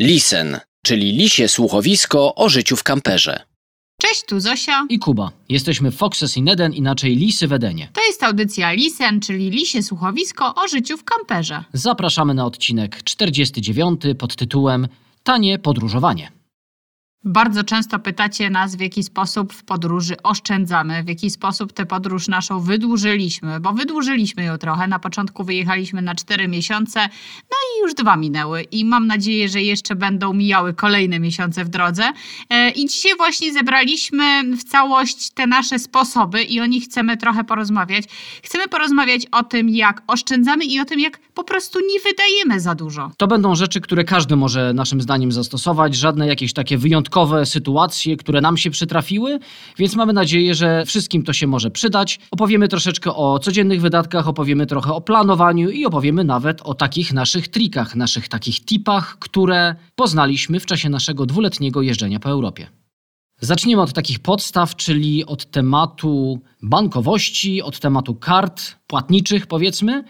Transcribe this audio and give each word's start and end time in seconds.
Lisen, 0.00 0.60
czyli 0.86 1.12
lisie 1.12 1.48
słuchowisko 1.48 2.34
o 2.34 2.48
życiu 2.48 2.76
w 2.76 2.82
kamperze. 2.82 3.40
Cześć, 4.00 4.24
tu 4.28 4.40
Zosia. 4.40 4.86
I 4.88 4.98
Kuba. 4.98 5.30
Jesteśmy 5.48 5.90
Foxes 5.90 6.36
in 6.36 6.48
Eden, 6.48 6.74
inaczej 6.74 7.16
Lisy 7.16 7.48
w 7.48 7.52
Edenie. 7.52 7.88
To 7.92 8.00
jest 8.06 8.22
audycja 8.22 8.72
Lisen, 8.72 9.20
czyli 9.20 9.50
lisie 9.50 9.82
słuchowisko 9.82 10.54
o 10.54 10.68
życiu 10.68 10.96
w 10.96 11.04
kamperze. 11.04 11.64
Zapraszamy 11.72 12.34
na 12.34 12.46
odcinek 12.46 13.02
49 13.02 14.00
pod 14.18 14.36
tytułem 14.36 14.88
Tanie 15.22 15.58
podróżowanie. 15.58 16.37
Bardzo 17.24 17.64
często 17.64 17.98
pytacie 17.98 18.50
nas, 18.50 18.76
w 18.76 18.80
jaki 18.80 19.02
sposób 19.02 19.52
w 19.52 19.64
podróży 19.64 20.14
oszczędzamy, 20.22 21.04
w 21.04 21.08
jaki 21.08 21.30
sposób 21.30 21.72
tę 21.72 21.86
podróż 21.86 22.28
naszą 22.28 22.60
wydłużyliśmy, 22.60 23.60
bo 23.60 23.72
wydłużyliśmy 23.72 24.44
ją 24.44 24.58
trochę. 24.58 24.88
Na 24.88 24.98
początku 24.98 25.44
wyjechaliśmy 25.44 26.02
na 26.02 26.14
4 26.14 26.48
miesiące, 26.48 27.00
no 27.50 27.56
i 27.76 27.82
już 27.82 27.94
dwa 27.94 28.16
minęły. 28.16 28.62
I 28.62 28.84
mam 28.84 29.06
nadzieję, 29.06 29.48
że 29.48 29.62
jeszcze 29.62 29.96
będą 29.96 30.32
mijały 30.32 30.74
kolejne 30.74 31.20
miesiące 31.20 31.64
w 31.64 31.68
drodze. 31.68 32.04
E, 32.50 32.70
I 32.70 32.86
dzisiaj 32.86 33.12
właśnie 33.16 33.52
zebraliśmy 33.52 34.56
w 34.56 34.64
całość 34.64 35.30
te 35.30 35.46
nasze 35.46 35.78
sposoby 35.78 36.42
i 36.42 36.60
o 36.60 36.66
nich 36.66 36.84
chcemy 36.84 37.16
trochę 37.16 37.44
porozmawiać. 37.44 38.04
Chcemy 38.42 38.68
porozmawiać 38.68 39.26
o 39.32 39.42
tym, 39.42 39.68
jak 39.68 40.02
oszczędzamy 40.06 40.64
i 40.64 40.80
o 40.80 40.84
tym, 40.84 41.00
jak 41.00 41.18
po 41.34 41.44
prostu 41.44 41.78
nie 41.78 42.00
wydajemy 42.00 42.60
za 42.60 42.74
dużo. 42.74 43.10
To 43.16 43.26
będą 43.26 43.54
rzeczy, 43.54 43.80
które 43.80 44.04
każdy 44.04 44.36
może 44.36 44.72
naszym 44.74 45.00
zdaniem 45.00 45.32
zastosować, 45.32 45.96
żadne 45.96 46.26
jakieś 46.26 46.52
takie 46.52 46.78
wyjątkowe 46.78 47.08
sytuacje, 47.44 48.16
które 48.16 48.40
nam 48.40 48.56
się 48.56 48.70
przytrafiły, 48.70 49.38
więc 49.78 49.96
mamy 49.96 50.12
nadzieję, 50.12 50.54
że 50.54 50.84
wszystkim 50.86 51.22
to 51.22 51.32
się 51.32 51.46
może 51.46 51.70
przydać. 51.70 52.20
Opowiemy 52.30 52.68
troszeczkę 52.68 53.14
o 53.14 53.38
codziennych 53.38 53.80
wydatkach, 53.80 54.28
opowiemy 54.28 54.66
trochę 54.66 54.92
o 54.92 55.00
planowaniu 55.00 55.70
i 55.70 55.86
opowiemy 55.86 56.24
nawet 56.24 56.62
o 56.62 56.74
takich 56.74 57.12
naszych 57.12 57.48
trikach, 57.48 57.96
naszych 57.96 58.28
takich 58.28 58.64
tipach, 58.64 59.18
które 59.18 59.74
poznaliśmy 59.94 60.60
w 60.60 60.66
czasie 60.66 60.88
naszego 60.88 61.26
dwuletniego 61.26 61.82
jeżdżenia 61.82 62.20
po 62.20 62.28
Europie. 62.28 62.66
Zaczniemy 63.40 63.82
od 63.82 63.92
takich 63.92 64.18
podstaw, 64.18 64.76
czyli 64.76 65.26
od 65.26 65.50
tematu 65.50 66.40
bankowości, 66.62 67.62
od 67.62 67.80
tematu 67.80 68.14
kart 68.14 68.76
płatniczych, 68.86 69.46
powiedzmy. 69.46 70.04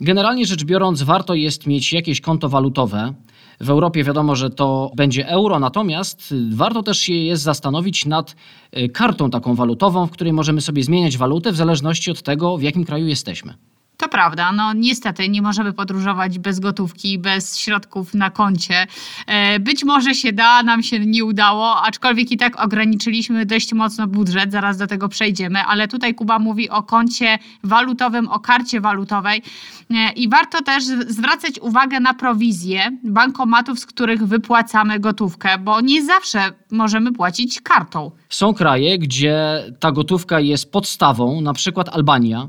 Generalnie 0.00 0.46
rzecz 0.46 0.64
biorąc, 0.64 1.02
warto 1.02 1.34
jest 1.34 1.66
mieć 1.66 1.92
jakieś 1.92 2.20
konto 2.20 2.48
walutowe. 2.48 3.14
W 3.60 3.70
Europie 3.70 4.04
wiadomo, 4.04 4.36
że 4.36 4.50
to 4.50 4.90
będzie 4.96 5.28
euro, 5.28 5.58
natomiast 5.58 6.34
warto 6.50 6.82
też 6.82 6.98
się 6.98 7.14
jest 7.14 7.42
zastanowić 7.42 8.06
nad 8.06 8.36
y, 8.76 8.88
kartą 8.88 9.30
taką 9.30 9.54
walutową, 9.54 10.06
w 10.06 10.10
której 10.10 10.32
możemy 10.32 10.60
sobie 10.60 10.82
zmieniać 10.82 11.16
walutę 11.16 11.52
w 11.52 11.56
zależności 11.56 12.10
od 12.10 12.22
tego, 12.22 12.56
w 12.56 12.62
jakim 12.62 12.84
kraju 12.84 13.06
jesteśmy. 13.06 13.54
To 13.98 14.08
prawda, 14.08 14.52
no 14.52 14.72
niestety 14.72 15.28
nie 15.28 15.42
możemy 15.42 15.72
podróżować 15.72 16.38
bez 16.38 16.60
gotówki, 16.60 17.18
bez 17.18 17.58
środków 17.58 18.14
na 18.14 18.30
koncie. 18.30 18.86
E, 19.26 19.60
Być 19.60 19.84
może 19.84 20.14
się 20.14 20.32
da, 20.32 20.62
nam 20.62 20.82
się 20.82 21.06
nie 21.06 21.24
udało, 21.24 21.82
aczkolwiek 21.82 22.32
i 22.32 22.36
tak 22.36 22.60
ograniczyliśmy 22.60 23.46
dość 23.46 23.72
mocno 23.72 24.06
budżet, 24.06 24.52
zaraz 24.52 24.76
do 24.76 24.86
tego 24.86 25.08
przejdziemy, 25.08 25.64
ale 25.64 25.88
tutaj 25.88 26.14
Kuba 26.14 26.38
mówi 26.38 26.70
o 26.70 26.82
koncie 26.82 27.38
walutowym, 27.64 28.28
o 28.28 28.40
karcie 28.40 28.80
walutowej 28.80 29.42
E, 29.90 30.12
i 30.12 30.28
warto 30.28 30.62
też 30.62 30.84
zwracać 30.84 31.60
uwagę 31.60 32.00
na 32.00 32.14
prowizję 32.14 32.98
bankomatów, 33.04 33.78
z 33.78 33.86
których 33.86 34.26
wypłacamy 34.26 35.00
gotówkę, 35.00 35.58
bo 35.58 35.80
nie 35.80 36.04
zawsze 36.04 36.52
możemy 36.70 37.12
płacić 37.12 37.60
kartą. 37.60 38.10
Są 38.30 38.54
kraje, 38.54 38.98
gdzie 38.98 39.64
ta 39.80 39.92
gotówka 39.92 40.40
jest 40.40 40.72
podstawą, 40.72 41.40
na 41.40 41.52
przykład 41.52 41.88
Albania. 41.88 42.48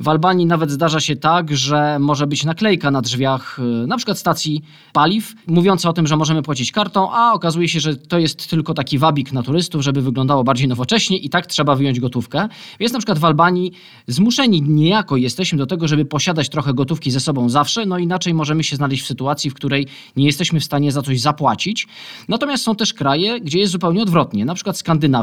W 0.00 0.08
Albanii 0.08 0.46
nawet 0.46 0.70
zdarza 0.70 1.00
się 1.00 1.16
tak, 1.16 1.56
że 1.56 1.98
może 1.98 2.26
być 2.26 2.44
naklejka 2.44 2.90
na 2.90 3.02
drzwiach 3.02 3.58
y, 3.58 3.86
na 3.86 3.96
przykład 3.96 4.18
stacji 4.18 4.62
paliw, 4.92 5.34
mówiąca 5.46 5.88
o 5.88 5.92
tym, 5.92 6.06
że 6.06 6.16
możemy 6.16 6.42
płacić 6.42 6.72
kartą, 6.72 7.12
a 7.12 7.32
okazuje 7.32 7.68
się, 7.68 7.80
że 7.80 7.96
to 7.96 8.18
jest 8.18 8.50
tylko 8.50 8.74
taki 8.74 8.98
wabik 8.98 9.32
na 9.32 9.42
turystów, 9.42 9.82
żeby 9.82 10.02
wyglądało 10.02 10.44
bardziej 10.44 10.68
nowocześnie 10.68 11.16
i 11.16 11.30
tak 11.30 11.46
trzeba 11.46 11.74
wyjąć 11.74 12.00
gotówkę. 12.00 12.48
Więc 12.80 12.92
na 12.92 12.98
przykład 12.98 13.18
w 13.18 13.24
Albanii 13.24 13.72
zmuszeni 14.06 14.62
niejako 14.62 15.16
jesteśmy 15.16 15.58
do 15.58 15.66
tego, 15.66 15.88
żeby 15.88 16.04
posiadać 16.04 16.48
trochę 16.48 16.74
gotówki 16.74 17.10
ze 17.10 17.20
sobą 17.20 17.48
zawsze, 17.48 17.86
no 17.86 17.98
inaczej 17.98 18.34
możemy 18.34 18.64
się 18.64 18.76
znaleźć 18.76 19.02
w 19.02 19.06
sytuacji, 19.06 19.50
w 19.50 19.54
której 19.54 19.86
nie 20.16 20.26
jesteśmy 20.26 20.60
w 20.60 20.64
stanie 20.64 20.92
za 20.92 21.02
coś 21.02 21.20
zapłacić. 21.20 21.88
Natomiast 22.28 22.64
są 22.64 22.76
też 22.76 22.94
kraje, 22.94 23.40
gdzie 23.40 23.58
jest 23.58 23.72
zupełnie 23.72 24.02
odwrotnie, 24.02 24.44
na 24.44 24.54
przykład 24.54 24.78
Skandynawia 24.78 25.19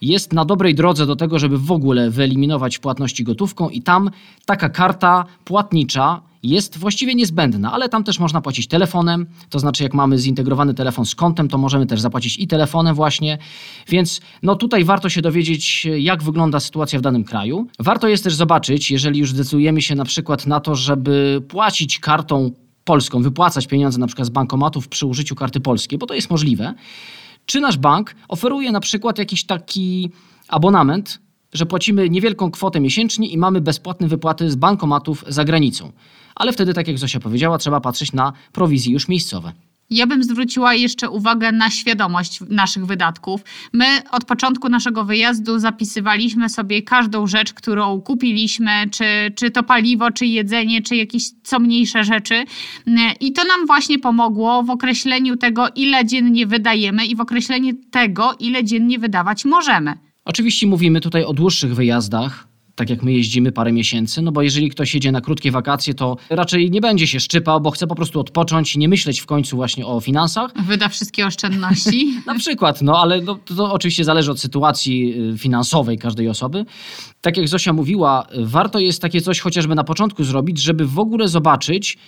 jest 0.00 0.32
na 0.32 0.44
dobrej 0.44 0.74
drodze 0.74 1.06
do 1.06 1.16
tego, 1.16 1.38
żeby 1.38 1.58
w 1.58 1.72
ogóle 1.72 2.10
wyeliminować 2.10 2.78
płatności 2.78 3.24
gotówką 3.24 3.68
i 3.68 3.82
tam 3.82 4.10
taka 4.46 4.68
karta 4.68 5.24
płatnicza 5.44 6.20
jest 6.42 6.78
właściwie 6.78 7.14
niezbędna, 7.14 7.72
ale 7.72 7.88
tam 7.88 8.04
też 8.04 8.18
można 8.18 8.40
płacić 8.40 8.66
telefonem, 8.66 9.26
to 9.50 9.58
znaczy 9.58 9.82
jak 9.82 9.94
mamy 9.94 10.18
zintegrowany 10.18 10.74
telefon 10.74 11.06
z 11.06 11.14
kontem, 11.14 11.48
to 11.48 11.58
możemy 11.58 11.86
też 11.86 12.00
zapłacić 12.00 12.38
i 12.38 12.46
telefonem 12.46 12.94
właśnie, 12.94 13.38
więc 13.88 14.20
no 14.42 14.56
tutaj 14.56 14.84
warto 14.84 15.08
się 15.08 15.22
dowiedzieć, 15.22 15.86
jak 15.98 16.22
wygląda 16.22 16.60
sytuacja 16.60 16.98
w 16.98 17.02
danym 17.02 17.24
kraju. 17.24 17.66
Warto 17.78 18.08
jest 18.08 18.24
też 18.24 18.34
zobaczyć, 18.34 18.90
jeżeli 18.90 19.20
już 19.20 19.32
decydujemy 19.32 19.82
się 19.82 19.94
na 19.94 20.04
przykład 20.04 20.46
na 20.46 20.60
to, 20.60 20.74
żeby 20.74 21.42
płacić 21.48 21.98
kartą 21.98 22.50
polską, 22.84 23.22
wypłacać 23.22 23.66
pieniądze 23.66 23.98
na 23.98 24.06
przykład 24.06 24.26
z 24.26 24.30
bankomatów 24.30 24.88
przy 24.88 25.06
użyciu 25.06 25.34
karty 25.34 25.60
polskiej, 25.60 25.98
bo 25.98 26.06
to 26.06 26.14
jest 26.14 26.30
możliwe, 26.30 26.74
czy 27.46 27.60
nasz 27.60 27.78
bank 27.78 28.14
oferuje 28.28 28.72
na 28.72 28.80
przykład 28.80 29.18
jakiś 29.18 29.46
taki 29.46 30.10
abonament, 30.48 31.20
że 31.52 31.66
płacimy 31.66 32.10
niewielką 32.10 32.50
kwotę 32.50 32.80
miesięcznie 32.80 33.28
i 33.28 33.38
mamy 33.38 33.60
bezpłatne 33.60 34.08
wypłaty 34.08 34.50
z 34.50 34.56
bankomatów 34.56 35.24
za 35.28 35.44
granicą. 35.44 35.92
Ale 36.34 36.52
wtedy, 36.52 36.74
tak 36.74 36.88
jak 36.88 36.98
Zosia 36.98 37.20
powiedziała, 37.20 37.58
trzeba 37.58 37.80
patrzeć 37.80 38.12
na 38.12 38.32
prowizje 38.52 38.92
już 38.92 39.08
miejscowe. 39.08 39.52
Ja 39.94 40.06
bym 40.06 40.24
zwróciła 40.24 40.74
jeszcze 40.74 41.10
uwagę 41.10 41.52
na 41.52 41.70
świadomość 41.70 42.40
naszych 42.48 42.86
wydatków. 42.86 43.40
My 43.72 43.84
od 44.10 44.24
początku 44.24 44.68
naszego 44.68 45.04
wyjazdu 45.04 45.58
zapisywaliśmy 45.58 46.48
sobie 46.48 46.82
każdą 46.82 47.26
rzecz, 47.26 47.52
którą 47.52 48.00
kupiliśmy, 48.00 48.70
czy, 48.90 49.04
czy 49.36 49.50
to 49.50 49.62
paliwo, 49.62 50.10
czy 50.10 50.26
jedzenie, 50.26 50.82
czy 50.82 50.96
jakieś 50.96 51.30
co 51.42 51.58
mniejsze 51.58 52.04
rzeczy. 52.04 52.44
I 53.20 53.32
to 53.32 53.44
nam 53.44 53.66
właśnie 53.66 53.98
pomogło 53.98 54.62
w 54.62 54.70
określeniu 54.70 55.36
tego, 55.36 55.66
ile 55.76 56.06
dziennie 56.06 56.46
wydajemy 56.46 57.06
i 57.06 57.16
w 57.16 57.20
określeniu 57.20 57.72
tego, 57.90 58.34
ile 58.40 58.64
dziennie 58.64 58.98
wydawać 58.98 59.44
możemy. 59.44 59.94
Oczywiście 60.24 60.66
mówimy 60.66 61.00
tutaj 61.00 61.24
o 61.24 61.32
dłuższych 61.32 61.74
wyjazdach, 61.74 62.53
tak 62.74 62.90
jak 62.90 63.02
my 63.02 63.12
jeździmy 63.12 63.52
parę 63.52 63.72
miesięcy, 63.72 64.22
no 64.22 64.32
bo 64.32 64.42
jeżeli 64.42 64.70
ktoś 64.70 64.94
jedzie 64.94 65.12
na 65.12 65.20
krótkie 65.20 65.50
wakacje, 65.50 65.94
to 65.94 66.16
raczej 66.30 66.70
nie 66.70 66.80
będzie 66.80 67.06
się 67.06 67.20
szczypał, 67.20 67.60
bo 67.60 67.70
chce 67.70 67.86
po 67.86 67.94
prostu 67.94 68.20
odpocząć 68.20 68.74
i 68.74 68.78
nie 68.78 68.88
myśleć 68.88 69.20
w 69.20 69.26
końcu 69.26 69.56
właśnie 69.56 69.86
o 69.86 70.00
finansach. 70.00 70.50
Wyda 70.66 70.88
wszystkie 70.88 71.26
oszczędności. 71.26 72.14
Na 72.26 72.34
przykład, 72.34 72.82
no 72.82 72.98
ale 72.98 73.20
no, 73.20 73.34
to, 73.34 73.54
to 73.54 73.72
oczywiście 73.72 74.04
zależy 74.04 74.30
od 74.30 74.40
sytuacji 74.40 75.14
y, 75.34 75.38
finansowej 75.38 75.98
każdej 75.98 76.28
osoby. 76.28 76.64
Tak 77.20 77.36
jak 77.36 77.48
Zosia 77.48 77.72
mówiła, 77.72 78.26
warto 78.38 78.78
jest 78.78 79.02
takie 79.02 79.20
coś 79.20 79.40
chociażby 79.40 79.74
na 79.74 79.84
początku 79.84 80.24
zrobić, 80.24 80.58
żeby 80.58 80.86
w 80.86 80.98
ogóle 80.98 81.28
zobaczyć, 81.28 81.98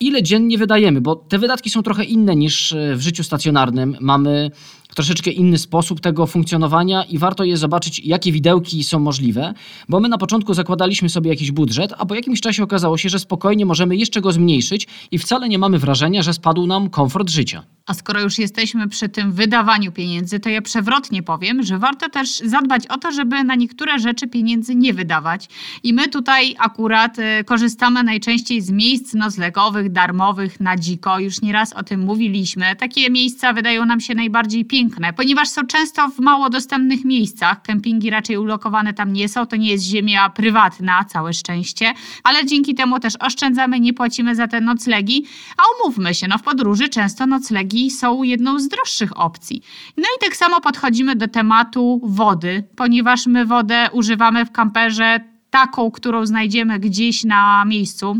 ile 0.00 0.22
dziennie 0.22 0.58
wydajemy, 0.58 1.00
bo 1.00 1.16
te 1.16 1.38
wydatki 1.38 1.70
są 1.70 1.82
trochę 1.82 2.04
inne 2.04 2.36
niż 2.36 2.72
y, 2.72 2.96
w 2.96 3.00
życiu 3.00 3.24
stacjonarnym. 3.24 3.96
Mamy 4.00 4.50
troszeczkę 4.94 5.30
inny 5.30 5.58
sposób 5.58 6.00
tego 6.00 6.26
funkcjonowania 6.26 7.04
i 7.04 7.18
warto 7.18 7.44
je 7.44 7.56
zobaczyć, 7.56 7.98
jakie 7.98 8.32
widełki 8.32 8.84
są 8.84 8.98
możliwe, 8.98 9.54
bo 9.88 10.00
my 10.00 10.08
na 10.08 10.18
początku 10.18 10.54
zakładaliśmy 10.54 11.08
sobie 11.08 11.30
jakiś 11.30 11.52
budżet, 11.52 11.92
a 11.98 12.06
po 12.06 12.14
jakimś 12.14 12.40
czasie 12.40 12.62
okazało 12.62 12.98
się, 12.98 13.08
że 13.08 13.18
spokojnie 13.18 13.66
możemy 13.66 13.96
jeszcze 13.96 14.20
go 14.20 14.32
zmniejszyć 14.32 14.86
i 15.10 15.18
wcale 15.18 15.48
nie 15.48 15.58
mamy 15.58 15.78
wrażenia, 15.78 16.22
że 16.22 16.34
spadł 16.34 16.66
nam 16.66 16.90
komfort 16.90 17.30
życia. 17.30 17.62
A 17.86 17.94
skoro 17.94 18.20
już 18.20 18.38
jesteśmy 18.38 18.88
przy 18.88 19.08
tym 19.08 19.32
wydawaniu 19.32 19.92
pieniędzy, 19.92 20.40
to 20.40 20.48
ja 20.48 20.62
przewrotnie 20.62 21.22
powiem, 21.22 21.62
że 21.62 21.78
warto 21.78 22.08
też 22.08 22.38
zadbać 22.38 22.86
o 22.86 22.98
to, 22.98 23.12
żeby 23.12 23.44
na 23.44 23.54
niektóre 23.54 23.98
rzeczy 23.98 24.28
pieniędzy 24.28 24.74
nie 24.74 24.94
wydawać. 24.94 25.48
I 25.82 25.94
my 25.94 26.08
tutaj 26.08 26.56
akurat 26.58 27.18
y, 27.18 27.44
korzystamy 27.44 28.02
najczęściej 28.02 28.60
z 28.60 28.70
miejsc 28.70 29.14
noclegowych, 29.14 29.92
darmowych, 29.92 30.60
na 30.60 30.76
dziko. 30.76 31.18
Już 31.18 31.42
nieraz 31.42 31.72
o 31.72 31.82
tym 31.82 32.00
mówiliśmy. 32.00 32.76
Takie 32.76 33.10
miejsca 33.10 33.52
wydają 33.52 33.86
nam 33.86 34.00
się 34.00 34.14
najbardziej 34.14 34.64
piękne, 34.64 34.79
ponieważ 35.16 35.48
są 35.48 35.66
często 35.66 36.08
w 36.08 36.18
mało 36.18 36.50
dostępnych 36.50 37.04
miejscach. 37.04 37.62
Kempingi 37.62 38.10
raczej 38.10 38.36
ulokowane 38.36 38.94
tam 38.94 39.12
nie 39.12 39.28
są. 39.28 39.46
To 39.46 39.56
nie 39.56 39.70
jest 39.70 39.84
ziemia 39.84 40.30
prywatna, 40.30 41.04
całe 41.04 41.32
szczęście. 41.32 41.94
Ale 42.24 42.46
dzięki 42.46 42.74
temu 42.74 43.00
też 43.00 43.14
oszczędzamy, 43.20 43.80
nie 43.80 43.92
płacimy 43.94 44.34
za 44.34 44.48
te 44.48 44.60
noclegi. 44.60 45.26
A 45.56 45.62
umówmy 45.76 46.14
się, 46.14 46.28
no 46.28 46.38
w 46.38 46.42
podróży 46.42 46.88
często 46.88 47.26
noclegi 47.26 47.90
są 47.90 48.22
jedną 48.22 48.58
z 48.58 48.68
droższych 48.68 49.20
opcji. 49.20 49.62
No 49.96 50.04
i 50.16 50.24
tak 50.24 50.36
samo 50.36 50.60
podchodzimy 50.60 51.16
do 51.16 51.28
tematu 51.28 52.00
wody, 52.04 52.64
ponieważ 52.76 53.26
my 53.26 53.46
wodę 53.46 53.88
używamy 53.92 54.44
w 54.44 54.52
kamperze 54.52 55.20
taką, 55.50 55.90
którą 55.90 56.26
znajdziemy 56.26 56.78
gdzieś 56.78 57.24
na 57.24 57.64
miejscu. 57.64 58.16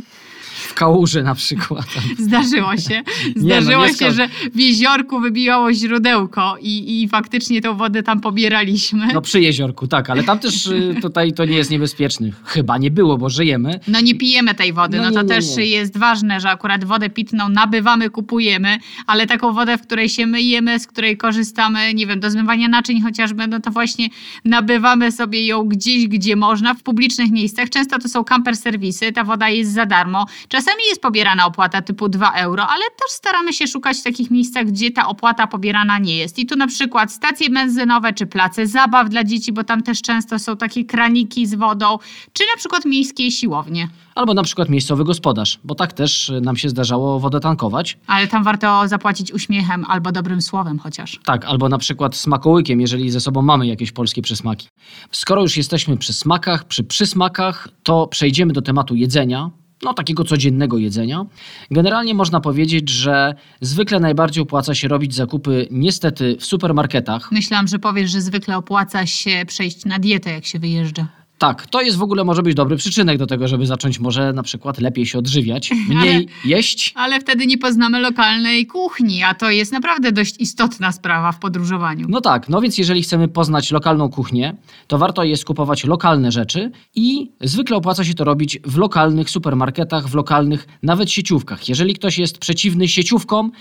W 0.71 0.75
kałuży 0.75 1.23
na 1.23 1.35
przykład. 1.35 1.87
Zdarzyło 2.19 2.77
się. 2.77 3.03
no, 3.37 3.43
Zdarzyło 3.43 3.83
nie 3.87 3.89
się, 3.89 3.95
skał- 3.95 4.13
że 4.13 4.29
w 4.55 4.59
jeziorku 4.61 5.21
wybijało 5.21 5.73
źródełko 5.73 6.57
i, 6.61 7.03
i 7.03 7.09
faktycznie 7.09 7.61
tą 7.61 7.77
wodę 7.77 8.03
tam 8.03 8.21
pobieraliśmy. 8.21 9.07
No 9.15 9.21
przy 9.23 9.41
jeziorku, 9.41 9.87
tak, 9.87 10.11
ale 10.11 10.23
tam 10.23 10.39
też 10.39 10.67
y, 10.67 10.95
tutaj 11.03 11.33
to 11.33 11.45
nie 11.45 11.57
jest 11.57 11.71
niebezpieczny. 11.71 12.33
Chyba 12.45 12.79
nie 12.79 12.91
było, 12.91 13.19
bo 13.19 13.31
żyjemy. 13.31 13.81
No 13.89 14.01
nie 14.01 14.15
pijemy 14.15 14.55
tej 14.55 14.73
wody, 14.73 14.97
No 14.97 15.03
no, 15.03 15.09
nie, 15.11 15.17
to 15.17 15.23
nie, 15.23 15.29
też 15.29 15.57
nie. 15.57 15.67
jest 15.67 15.99
ważne, 15.99 16.41
że 16.41 16.51
akurat 16.51 16.85
wodę 16.85 17.11
pitną 17.11 17.49
nabywamy, 17.49 18.11
kupujemy, 18.11 18.79
ale 19.07 19.27
taką 19.27 19.53
wodę, 19.53 19.79
w 19.79 19.83
której 19.83 20.09
się 20.09 20.27
myjemy, 20.27 20.79
z 20.81 20.87
której 20.87 21.17
korzystamy, 21.17 21.95
nie 21.95 22.07
wiem, 22.07 22.21
do 22.21 22.31
zmywania 22.31 22.69
naczyń 22.69 23.01
chociażby, 23.03 23.47
no 23.47 23.61
to 23.61 23.71
właśnie 23.71 24.09
nabywamy 24.45 25.13
sobie 25.13 25.47
ją 25.47 25.65
gdzieś, 25.65 26.09
gdzie 26.09 26.37
można, 26.37 26.75
w 26.75 26.83
publicznych 26.83 27.31
miejscach. 27.31 27.71
Często 27.71 27.99
to 27.99 28.09
są 28.09 28.25
camper 28.25 28.57
serwisy, 28.57 29.13
ta 29.13 29.25
woda 29.25 29.49
jest 29.49 29.73
za 29.73 29.87
darmo. 29.87 30.27
Czasami 30.61 30.83
jest 30.89 31.03
pobierana 31.03 31.47
opłata 31.47 31.83
typu 31.83 32.09
2 32.09 32.33
euro, 32.33 32.67
ale 32.67 32.83
też 32.85 33.11
staramy 33.11 33.53
się 33.53 33.67
szukać 33.67 33.99
w 33.99 34.03
takich 34.03 34.31
miejscach, 34.31 34.67
gdzie 34.67 34.91
ta 34.91 35.09
opłata 35.09 35.47
pobierana 35.47 35.99
nie 35.99 36.17
jest. 36.17 36.39
I 36.39 36.47
tu 36.47 36.57
na 36.57 36.67
przykład 36.67 37.13
stacje 37.13 37.51
benzynowe 37.51 38.13
czy 38.13 38.27
place 38.27 38.67
zabaw 38.67 39.09
dla 39.09 39.25
dzieci, 39.25 39.53
bo 39.53 39.65
tam 39.65 39.83
też 39.83 40.03
często 40.03 40.39
są 40.39 40.57
takie 40.57 40.85
kraniki 40.85 41.47
z 41.47 41.55
wodą, 41.55 41.99
czy 42.33 42.45
na 42.55 42.59
przykład 42.59 42.85
miejskie 42.85 43.31
siłownie. 43.31 43.89
Albo 44.15 44.35
na 44.35 44.43
przykład 44.43 44.69
miejscowy 44.69 45.05
gospodarz, 45.05 45.61
bo 45.65 45.75
tak 45.75 45.93
też 45.93 46.29
y, 46.29 46.41
nam 46.41 46.57
się 46.57 46.69
zdarzało 46.69 47.21
wodę 47.21 47.41
tankować. 47.41 47.99
Ale 48.07 48.29
tam 48.29 48.45
warto 48.45 48.89
zapłacić 48.89 49.33
uśmiechem 49.33 49.85
albo 49.89 50.13
dobrym 50.13 50.43
słowem 50.43 50.79
chociaż. 50.79 51.21
Tak, 51.25 51.45
albo 51.45 51.69
na 51.69 51.79
przykład 51.79 52.17
smakołykiem, 52.17 52.81
jeżeli 52.81 53.11
ze 53.11 53.21
sobą 53.21 53.43
mamy 53.43 53.67
jakieś 53.67 53.93
polskie 53.93 54.23
przysmaki. 54.23 54.69
Skoro 55.11 55.43
już 55.43 55.57
jesteśmy 55.57 55.97
przy 55.97 56.13
smakach, 56.13 56.65
przy 56.65 56.85
przysmakach, 56.85 57.69
to 57.83 58.07
przejdziemy 58.07 58.53
do 58.53 58.63
tematu 58.63 58.95
jedzenia. 58.95 59.51
No, 59.83 59.95
takiego 59.95 60.25
codziennego 60.25 60.79
jedzenia. 60.79 61.27
Generalnie 61.71 62.15
można 62.15 62.41
powiedzieć, 62.41 62.89
że 62.89 63.35
zwykle 63.61 64.01
najbardziej 64.01 64.43
opłaca 64.43 64.75
się 64.75 64.89
robić 64.89 65.15
zakupy 65.15 65.69
niestety 65.71 66.37
w 66.41 66.45
supermarketach. 66.45 67.33
Myślałam, 67.33 67.69
że 67.69 67.79
powiesz, 67.79 68.11
że 68.11 68.21
zwykle 68.21 68.57
opłaca 68.57 69.07
się 69.07 69.45
przejść 69.47 69.85
na 69.85 69.99
dietę, 69.99 70.31
jak 70.31 70.47
się 70.47 70.59
wyjeżdża. 70.59 71.20
Tak, 71.41 71.67
to 71.67 71.81
jest 71.81 71.99
w 71.99 72.03
ogóle 72.03 72.25
może 72.25 72.43
być 72.43 72.55
dobry 72.55 72.77
przyczynek 72.77 73.19
do 73.19 73.27
tego, 73.27 73.49
żeby 73.49 73.67
zacząć 73.67 73.99
może 73.99 74.33
na 74.33 74.43
przykład 74.43 74.81
lepiej 74.81 75.07
się 75.07 75.19
odżywiać, 75.19 75.71
mniej 75.89 76.29
jeść. 76.45 76.93
Ale 76.97 77.21
wtedy 77.21 77.47
nie 77.47 77.59
poznamy 77.59 78.01
lokalnej 78.01 78.67
kuchni, 78.67 79.23
a 79.23 79.35
to 79.35 79.51
jest 79.51 79.73
naprawdę 79.73 80.13
dość 80.13 80.41
istotna 80.41 80.93
sprawa 80.93 81.33
w 81.33 81.39
podróżowaniu. 81.39 82.07
No 82.09 82.21
tak, 82.21 82.49
no 82.49 82.61
więc 82.61 82.79
jeżeli 82.79 83.03
chcemy 83.03 83.29
poznać 83.29 83.71
lokalną 83.71 84.09
kuchnię, 84.09 84.57
to 84.87 84.99
warto 84.99 85.25
jest 85.25 85.45
kupować 85.45 85.85
lokalne 85.85 86.33
rzeczy 86.33 86.71
i 86.95 87.31
zwykle 87.41 87.77
opłaca 87.77 88.05
się 88.05 88.15
to 88.15 88.25
robić 88.25 88.59
w 88.65 88.77
lokalnych 88.77 89.31
supermarketach, 89.31 90.09
w 90.09 90.15
lokalnych 90.15 90.67
nawet 90.83 91.11
sieciówkach. 91.11 91.69
Jeżeli 91.69 91.95
ktoś 91.95 92.19
jest 92.19 92.39
przeciwny 92.39 92.89
sieciówkom, 92.89 93.53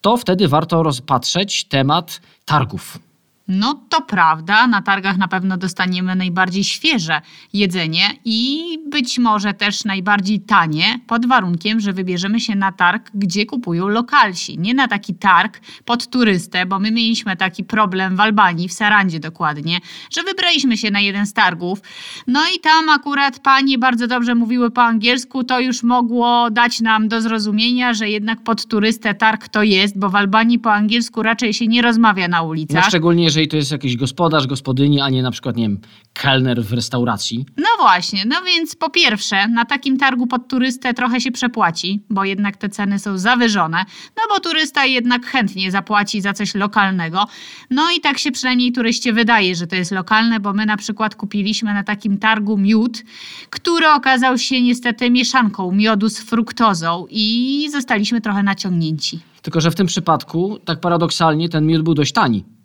to 0.00 0.16
wtedy 0.16 0.48
warto 0.48 0.82
rozpatrzeć 0.82 1.64
temat 1.64 2.20
targów. 2.44 3.07
No 3.48 3.80
to 3.88 4.00
prawda, 4.02 4.66
na 4.66 4.82
targach 4.82 5.16
na 5.16 5.28
pewno 5.28 5.56
dostaniemy 5.56 6.16
najbardziej 6.16 6.64
świeże 6.64 7.20
jedzenie 7.52 8.02
i 8.24 8.64
być 8.90 9.18
może 9.18 9.54
też 9.54 9.84
najbardziej 9.84 10.40
tanie, 10.40 11.00
pod 11.06 11.26
warunkiem, 11.26 11.80
że 11.80 11.92
wybierzemy 11.92 12.40
się 12.40 12.54
na 12.56 12.72
targ, 12.72 13.10
gdzie 13.14 13.46
kupują 13.46 13.88
lokalsi. 13.88 14.58
Nie 14.58 14.74
na 14.74 14.88
taki 14.88 15.14
targ 15.14 15.60
pod 15.84 16.06
turystę, 16.10 16.66
bo 16.66 16.78
my 16.78 16.90
mieliśmy 16.90 17.36
taki 17.36 17.64
problem 17.64 18.16
w 18.16 18.20
Albanii, 18.20 18.68
w 18.68 18.72
Sarandzie 18.72 19.20
dokładnie, 19.20 19.78
że 20.12 20.22
wybraliśmy 20.22 20.76
się 20.76 20.90
na 20.90 21.00
jeden 21.00 21.26
z 21.26 21.32
targów. 21.32 21.80
No 22.26 22.40
i 22.56 22.60
tam 22.60 22.88
akurat 22.88 23.38
panie 23.40 23.78
bardzo 23.78 24.06
dobrze 24.06 24.34
mówiły 24.34 24.70
po 24.70 24.82
angielsku, 24.82 25.44
to 25.44 25.60
już 25.60 25.82
mogło 25.82 26.50
dać 26.50 26.80
nam 26.80 27.08
do 27.08 27.20
zrozumienia, 27.20 27.94
że 27.94 28.08
jednak 28.10 28.42
pod 28.42 28.66
turystę 28.66 29.14
targ 29.14 29.48
to 29.48 29.62
jest, 29.62 29.98
bo 29.98 30.10
w 30.10 30.14
Albanii 30.16 30.58
po 30.58 30.72
angielsku 30.72 31.22
raczej 31.22 31.54
się 31.54 31.66
nie 31.66 31.82
rozmawia 31.82 32.28
na 32.28 32.38
No 32.38 32.44
ulicach. 32.44 32.84
szczególnie 32.88 33.24
jeżeli 33.24 33.37
to 33.46 33.56
jest 33.56 33.72
jakiś 33.72 33.96
gospodarz, 33.96 34.46
gospodyni, 34.46 35.00
a 35.00 35.10
nie 35.10 35.22
na 35.22 35.30
przykład, 35.30 35.56
nie 35.56 35.62
wiem, 35.62 35.80
kelner 36.12 36.62
w 36.62 36.72
restauracji. 36.72 37.46
No 37.56 37.68
właśnie, 37.80 38.24
no 38.26 38.36
więc 38.42 38.76
po 38.76 38.90
pierwsze, 38.90 39.48
na 39.48 39.64
takim 39.64 39.98
targu 39.98 40.26
pod 40.26 40.48
turystę 40.48 40.94
trochę 40.94 41.20
się 41.20 41.30
przepłaci, 41.30 42.02
bo 42.10 42.24
jednak 42.24 42.56
te 42.56 42.68
ceny 42.68 42.98
są 42.98 43.18
zawyżone, 43.18 43.84
no 44.16 44.22
bo 44.28 44.40
turysta 44.40 44.84
jednak 44.86 45.26
chętnie 45.26 45.70
zapłaci 45.70 46.20
za 46.20 46.32
coś 46.32 46.54
lokalnego. 46.54 47.24
No 47.70 47.82
i 47.96 48.00
tak 48.00 48.18
się 48.18 48.30
przynajmniej 48.30 48.72
turyście 48.72 49.12
wydaje, 49.12 49.54
że 49.54 49.66
to 49.66 49.76
jest 49.76 49.90
lokalne, 49.90 50.40
bo 50.40 50.52
my 50.52 50.66
na 50.66 50.76
przykład 50.76 51.14
kupiliśmy 51.14 51.74
na 51.74 51.82
takim 51.82 52.18
targu 52.18 52.58
miód, 52.58 53.02
który 53.50 53.88
okazał 53.88 54.38
się 54.38 54.62
niestety 54.62 55.10
mieszanką 55.10 55.72
miodu 55.72 56.08
z 56.08 56.20
fruktozą 56.20 57.06
i 57.10 57.68
zostaliśmy 57.72 58.20
trochę 58.20 58.42
naciągnięci. 58.42 59.20
Tylko, 59.42 59.60
że 59.60 59.70
w 59.70 59.74
tym 59.74 59.86
przypadku, 59.86 60.58
tak 60.64 60.80
paradoksalnie, 60.80 61.48
ten 61.48 61.66
miód 61.66 61.82
był 61.82 61.94
dość 61.94 62.12
tani. 62.12 62.57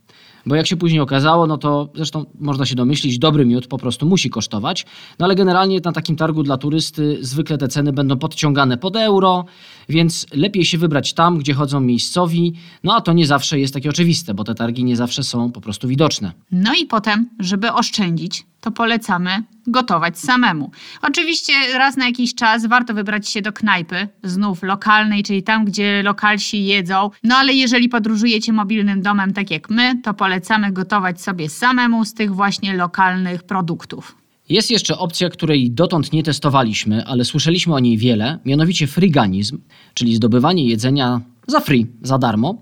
Bo 0.45 0.55
jak 0.55 0.67
się 0.67 0.77
później 0.77 1.01
okazało, 1.01 1.47
no 1.47 1.57
to 1.57 1.89
zresztą 1.95 2.25
można 2.39 2.65
się 2.65 2.75
domyślić, 2.75 3.19
dobry 3.19 3.45
miód 3.45 3.67
po 3.67 3.77
prostu 3.77 4.05
musi 4.05 4.29
kosztować. 4.29 4.85
No 5.19 5.25
ale 5.25 5.35
generalnie 5.35 5.79
na 5.85 5.91
takim 5.91 6.15
targu 6.15 6.43
dla 6.43 6.57
turysty 6.57 7.17
zwykle 7.21 7.57
te 7.57 7.67
ceny 7.67 7.93
będą 7.93 8.17
podciągane 8.17 8.77
pod 8.77 8.95
euro, 8.95 9.45
więc 9.89 10.25
lepiej 10.33 10.65
się 10.65 10.77
wybrać 10.77 11.13
tam, 11.13 11.37
gdzie 11.37 11.53
chodzą 11.53 11.79
miejscowi. 11.79 12.53
No 12.83 12.95
a 12.95 13.01
to 13.01 13.13
nie 13.13 13.27
zawsze 13.27 13.59
jest 13.59 13.73
takie 13.73 13.89
oczywiste, 13.89 14.33
bo 14.33 14.43
te 14.43 14.55
targi 14.55 14.83
nie 14.83 14.95
zawsze 14.95 15.23
są 15.23 15.51
po 15.51 15.61
prostu 15.61 15.87
widoczne. 15.87 16.31
No 16.51 16.71
i 16.81 16.85
potem, 16.85 17.29
żeby 17.39 17.71
oszczędzić, 17.71 18.45
to 18.63 18.71
polecamy 18.71 19.43
gotować 19.67 20.19
samemu. 20.19 20.71
Oczywiście 21.01 21.53
raz 21.77 21.97
na 21.97 22.05
jakiś 22.05 22.35
czas 22.35 22.65
warto 22.65 22.93
wybrać 22.93 23.29
się 23.29 23.41
do 23.41 23.53
knajpy, 23.53 24.07
znów 24.23 24.63
lokalnej, 24.63 25.23
czyli 25.23 25.43
tam, 25.43 25.65
gdzie 25.65 26.03
lokalsi 26.03 26.65
jedzą. 26.65 27.09
No 27.23 27.35
ale 27.35 27.53
jeżeli 27.53 27.89
podróżujecie 27.89 28.53
mobilnym 28.53 29.01
domem 29.01 29.33
tak 29.33 29.51
jak 29.51 29.69
my, 29.69 30.01
to 30.01 30.13
polecamy 30.13 30.71
gotować 30.71 31.21
sobie 31.21 31.49
samemu 31.49 32.05
z 32.05 32.13
tych 32.13 32.35
właśnie 32.35 32.73
lokalnych 32.73 33.43
produktów. 33.43 34.15
Jest 34.49 34.71
jeszcze 34.71 34.97
opcja, 34.97 35.29
której 35.29 35.71
dotąd 35.71 36.13
nie 36.13 36.23
testowaliśmy, 36.23 37.05
ale 37.05 37.25
słyszeliśmy 37.25 37.73
o 37.73 37.79
niej 37.79 37.97
wiele, 37.97 38.39
mianowicie 38.45 38.87
friganizm, 38.87 39.59
czyli 39.93 40.15
zdobywanie 40.15 40.67
jedzenia 40.67 41.21
za 41.47 41.59
free, 41.59 41.87
za 42.01 42.17
darmo. 42.17 42.55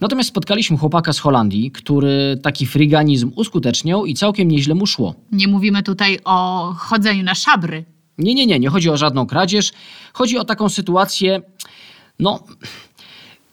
Natomiast 0.00 0.28
spotkaliśmy 0.28 0.76
chłopaka 0.76 1.12
z 1.12 1.18
Holandii, 1.18 1.70
który 1.70 2.38
taki 2.42 2.66
friganizm 2.66 3.32
uskuteczniał 3.36 4.06
i 4.06 4.14
całkiem 4.14 4.48
nieźle 4.48 4.74
mu 4.74 4.86
szło. 4.86 5.14
Nie 5.32 5.48
mówimy 5.48 5.82
tutaj 5.82 6.18
o 6.24 6.72
chodzeniu 6.78 7.22
na 7.22 7.34
szabry. 7.34 7.84
Nie, 8.18 8.34
nie, 8.34 8.46
nie, 8.46 8.58
nie 8.58 8.68
chodzi 8.68 8.90
o 8.90 8.96
żadną 8.96 9.26
kradzież. 9.26 9.72
Chodzi 10.12 10.38
o 10.38 10.44
taką 10.44 10.68
sytuację, 10.68 11.42
no, 12.18 12.44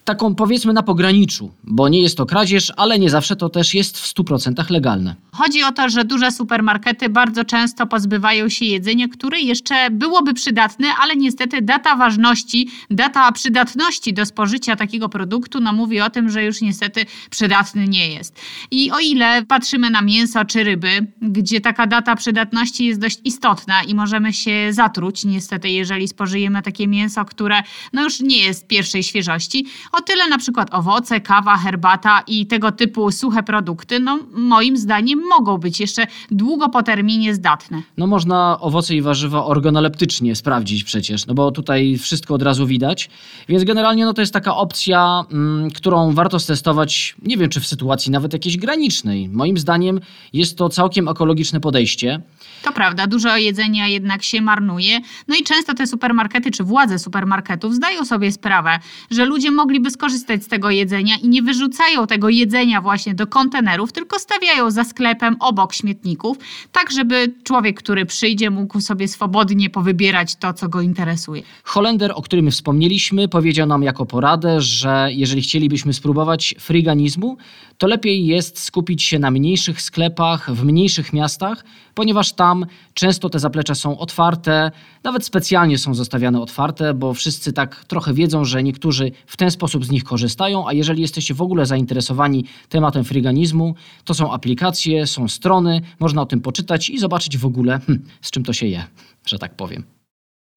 taką 0.07 0.35
powiedzmy 0.35 0.73
na 0.73 0.83
pograniczu, 0.83 1.51
bo 1.63 1.89
nie 1.89 2.01
jest 2.01 2.17
to 2.17 2.25
kradzież, 2.25 2.73
ale 2.77 2.99
nie 2.99 3.09
zawsze 3.09 3.35
to 3.35 3.49
też 3.49 3.73
jest 3.73 3.99
w 3.99 4.13
100% 4.15 4.71
legalne. 4.71 5.15
Chodzi 5.31 5.63
o 5.63 5.71
to, 5.71 5.89
że 5.89 6.05
duże 6.05 6.31
supermarkety 6.31 7.09
bardzo 7.09 7.45
często 7.45 7.87
pozbywają 7.87 8.49
się 8.49 8.65
jedzenia, 8.65 9.07
które 9.07 9.39
jeszcze 9.39 9.89
byłoby 9.91 10.33
przydatne, 10.33 10.87
ale 11.01 11.15
niestety 11.15 11.61
data 11.61 11.95
ważności, 11.95 12.69
data 12.89 13.31
przydatności 13.31 14.13
do 14.13 14.25
spożycia 14.25 14.75
takiego 14.75 15.09
produktu, 15.09 15.59
no 15.59 15.73
mówi 15.73 16.01
o 16.01 16.09
tym, 16.09 16.29
że 16.29 16.43
już 16.43 16.61
niestety 16.61 17.05
przydatny 17.29 17.87
nie 17.87 18.07
jest. 18.07 18.35
I 18.71 18.91
o 18.91 18.99
ile 18.99 19.45
patrzymy 19.45 19.89
na 19.89 20.01
mięso 20.01 20.45
czy 20.45 20.63
ryby, 20.63 21.07
gdzie 21.21 21.61
taka 21.61 21.87
data 21.87 22.15
przydatności 22.15 22.85
jest 22.85 22.99
dość 22.99 23.19
istotna 23.23 23.83
i 23.83 23.95
możemy 23.95 24.33
się 24.33 24.73
zatruć, 24.73 25.25
niestety, 25.25 25.69
jeżeli 25.69 26.07
spożyjemy 26.07 26.61
takie 26.61 26.87
mięso, 26.87 27.25
które 27.25 27.63
no 27.93 28.03
już 28.03 28.19
nie 28.19 28.37
jest 28.37 28.67
pierwszej 28.67 29.03
świeżości, 29.03 29.65
o 29.97 30.01
tyle 30.01 30.27
na 30.29 30.37
przykład 30.37 30.73
owoce, 30.73 31.21
kawa, 31.21 31.57
herbata 31.57 32.23
i 32.27 32.47
tego 32.47 32.71
typu 32.71 33.11
suche 33.11 33.43
produkty, 33.43 33.99
no 33.99 34.19
moim 34.33 34.77
zdaniem 34.77 35.19
mogą 35.29 35.57
być 35.57 35.79
jeszcze 35.79 36.07
długo 36.31 36.69
po 36.69 36.83
terminie 36.83 37.35
zdatne. 37.35 37.81
No 37.97 38.07
można 38.07 38.57
owoce 38.59 38.95
i 38.95 39.01
warzywa 39.01 39.45
organoleptycznie 39.45 40.35
sprawdzić 40.35 40.83
przecież, 40.83 41.27
no 41.27 41.33
bo 41.33 41.51
tutaj 41.51 41.97
wszystko 41.97 42.33
od 42.33 42.41
razu 42.41 42.67
widać. 42.67 43.09
Więc 43.49 43.63
generalnie 43.63 44.05
no 44.05 44.13
to 44.13 44.21
jest 44.21 44.33
taka 44.33 44.55
opcja, 44.55 45.25
mm, 45.31 45.71
którą 45.71 46.13
warto 46.13 46.39
stestować, 46.39 47.15
nie 47.21 47.37
wiem 47.37 47.49
czy 47.49 47.59
w 47.59 47.67
sytuacji 47.67 48.11
nawet 48.11 48.33
jakiejś 48.33 48.57
granicznej. 48.57 49.29
Moim 49.29 49.57
zdaniem 49.57 49.99
jest 50.33 50.57
to 50.57 50.69
całkiem 50.69 51.07
ekologiczne 51.07 51.59
podejście. 51.59 52.21
To 52.63 52.71
prawda, 52.71 53.07
dużo 53.07 53.37
jedzenia 53.37 53.87
jednak 53.87 54.23
się 54.23 54.41
marnuje. 54.41 54.99
No 55.27 55.35
i 55.35 55.43
często 55.43 55.73
te 55.73 55.87
supermarkety 55.87 56.51
czy 56.51 56.63
władze 56.63 56.99
supermarketów 56.99 57.75
zdają 57.75 58.05
sobie 58.05 58.31
sprawę, 58.31 58.79
że 59.11 59.25
ludzie 59.25 59.51
mogliby 59.51 59.91
skorzystać 59.91 60.43
z 60.43 60.47
tego 60.47 60.69
jedzenia 60.69 61.15
i 61.23 61.29
nie 61.29 61.41
wyrzucają 61.41 62.07
tego 62.07 62.29
jedzenia 62.29 62.81
właśnie 62.81 63.13
do 63.13 63.27
kontenerów, 63.27 63.91
tylko 63.91 64.19
stawiają 64.19 64.71
za 64.71 64.83
sklepem 64.83 65.35
obok 65.39 65.73
śmietników, 65.73 66.37
tak 66.71 66.91
żeby 66.91 67.33
człowiek, 67.43 67.79
który 67.79 68.05
przyjdzie, 68.05 68.49
mógł 68.49 68.81
sobie 68.81 69.07
swobodnie 69.07 69.69
powybierać 69.69 70.35
to, 70.35 70.53
co 70.53 70.69
go 70.69 70.81
interesuje. 70.81 71.43
Holender, 71.63 72.11
o 72.15 72.21
którym 72.21 72.51
wspomnieliśmy, 72.51 73.27
powiedział 73.27 73.67
nam 73.67 73.83
jako 73.83 74.05
poradę, 74.05 74.61
że 74.61 75.09
jeżeli 75.11 75.41
chcielibyśmy 75.41 75.93
spróbować 75.93 76.55
friganizmu, 76.59 77.37
to 77.77 77.87
lepiej 77.87 78.25
jest 78.25 78.59
skupić 78.59 79.03
się 79.03 79.19
na 79.19 79.31
mniejszych 79.31 79.81
sklepach, 79.81 80.51
w 80.51 80.63
mniejszych 80.63 81.13
miastach, 81.13 81.65
ponieważ 81.93 82.33
tam 82.33 82.65
często 82.93 83.29
te 83.29 83.39
zaplecza 83.39 83.75
są 83.75 83.97
otwarte, 83.97 84.71
nawet 85.03 85.25
specjalnie 85.25 85.77
są 85.77 85.93
zostawiane 85.93 86.41
otwarte, 86.41 86.93
bo 86.93 87.13
wszyscy 87.13 87.53
tak 87.53 87.85
trochę 87.85 88.13
wiedzą, 88.13 88.45
że 88.45 88.63
niektórzy 88.63 89.11
w 89.25 89.37
ten 89.37 89.51
sposób 89.51 89.85
z 89.85 89.91
nich 89.91 90.03
korzystają, 90.03 90.67
a 90.67 90.73
jeżeli 90.73 91.01
jesteście 91.01 91.33
w 91.33 91.41
ogóle 91.41 91.65
zainteresowani 91.65 92.45
tematem 92.69 93.03
friganizmu, 93.03 93.75
to 94.03 94.13
są 94.13 94.33
aplikacje, 94.33 95.07
są 95.07 95.27
strony, 95.27 95.81
można 95.99 96.21
o 96.21 96.25
tym 96.25 96.41
poczytać 96.41 96.89
i 96.89 96.99
zobaczyć 96.99 97.37
w 97.37 97.45
ogóle, 97.45 97.79
hm, 97.87 98.03
z 98.21 98.31
czym 98.31 98.43
to 98.43 98.53
się 98.53 98.67
je, 98.67 98.83
że 99.25 99.39
tak 99.39 99.55
powiem. 99.55 99.83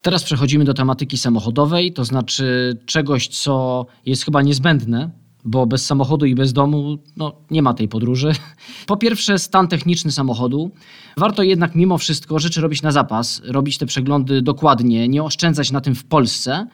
Teraz 0.03 0.25
przechodzimy 0.25 0.65
do 0.65 0.75
tematyki 0.75 1.19
samochodowej, 1.19 1.93
to 1.93 2.05
znaczy 2.05 2.77
czegoś, 2.87 3.29
co 3.29 3.87
jest 4.07 4.25
chyba 4.25 4.43
niezbędne, 4.43 5.11
bo 5.45 5.67
bez 5.67 5.87
samochodu 5.87 6.27
i 6.27 6.35
bez 6.35 6.53
domu 6.53 6.99
no, 7.17 7.33
nie 7.51 7.63
ma 7.63 7.75
tej 7.75 7.89
podróży. 7.89 8.33
Po 8.87 8.97
pierwsze, 8.97 9.39
stan 9.39 9.69
techniczny 9.69 10.13
samochodu. 10.13 10.71
Warto 11.17 11.43
jednak 11.43 11.75
mimo 11.75 11.99
wszystko 11.99 12.39
rzeczy 12.39 12.61
robić 12.61 12.83
na 12.83 12.93
zapas, 12.93 13.43
robić 13.45 13.79
te 13.79 13.87
przeglądy 13.87 14.43
dokładnie, 14.43 15.09
nie 15.09 15.23
oszczędzać 15.23 15.73
na 15.73 15.81
tym 15.81 15.95
w 15.95 16.05
Polsce 16.05 16.67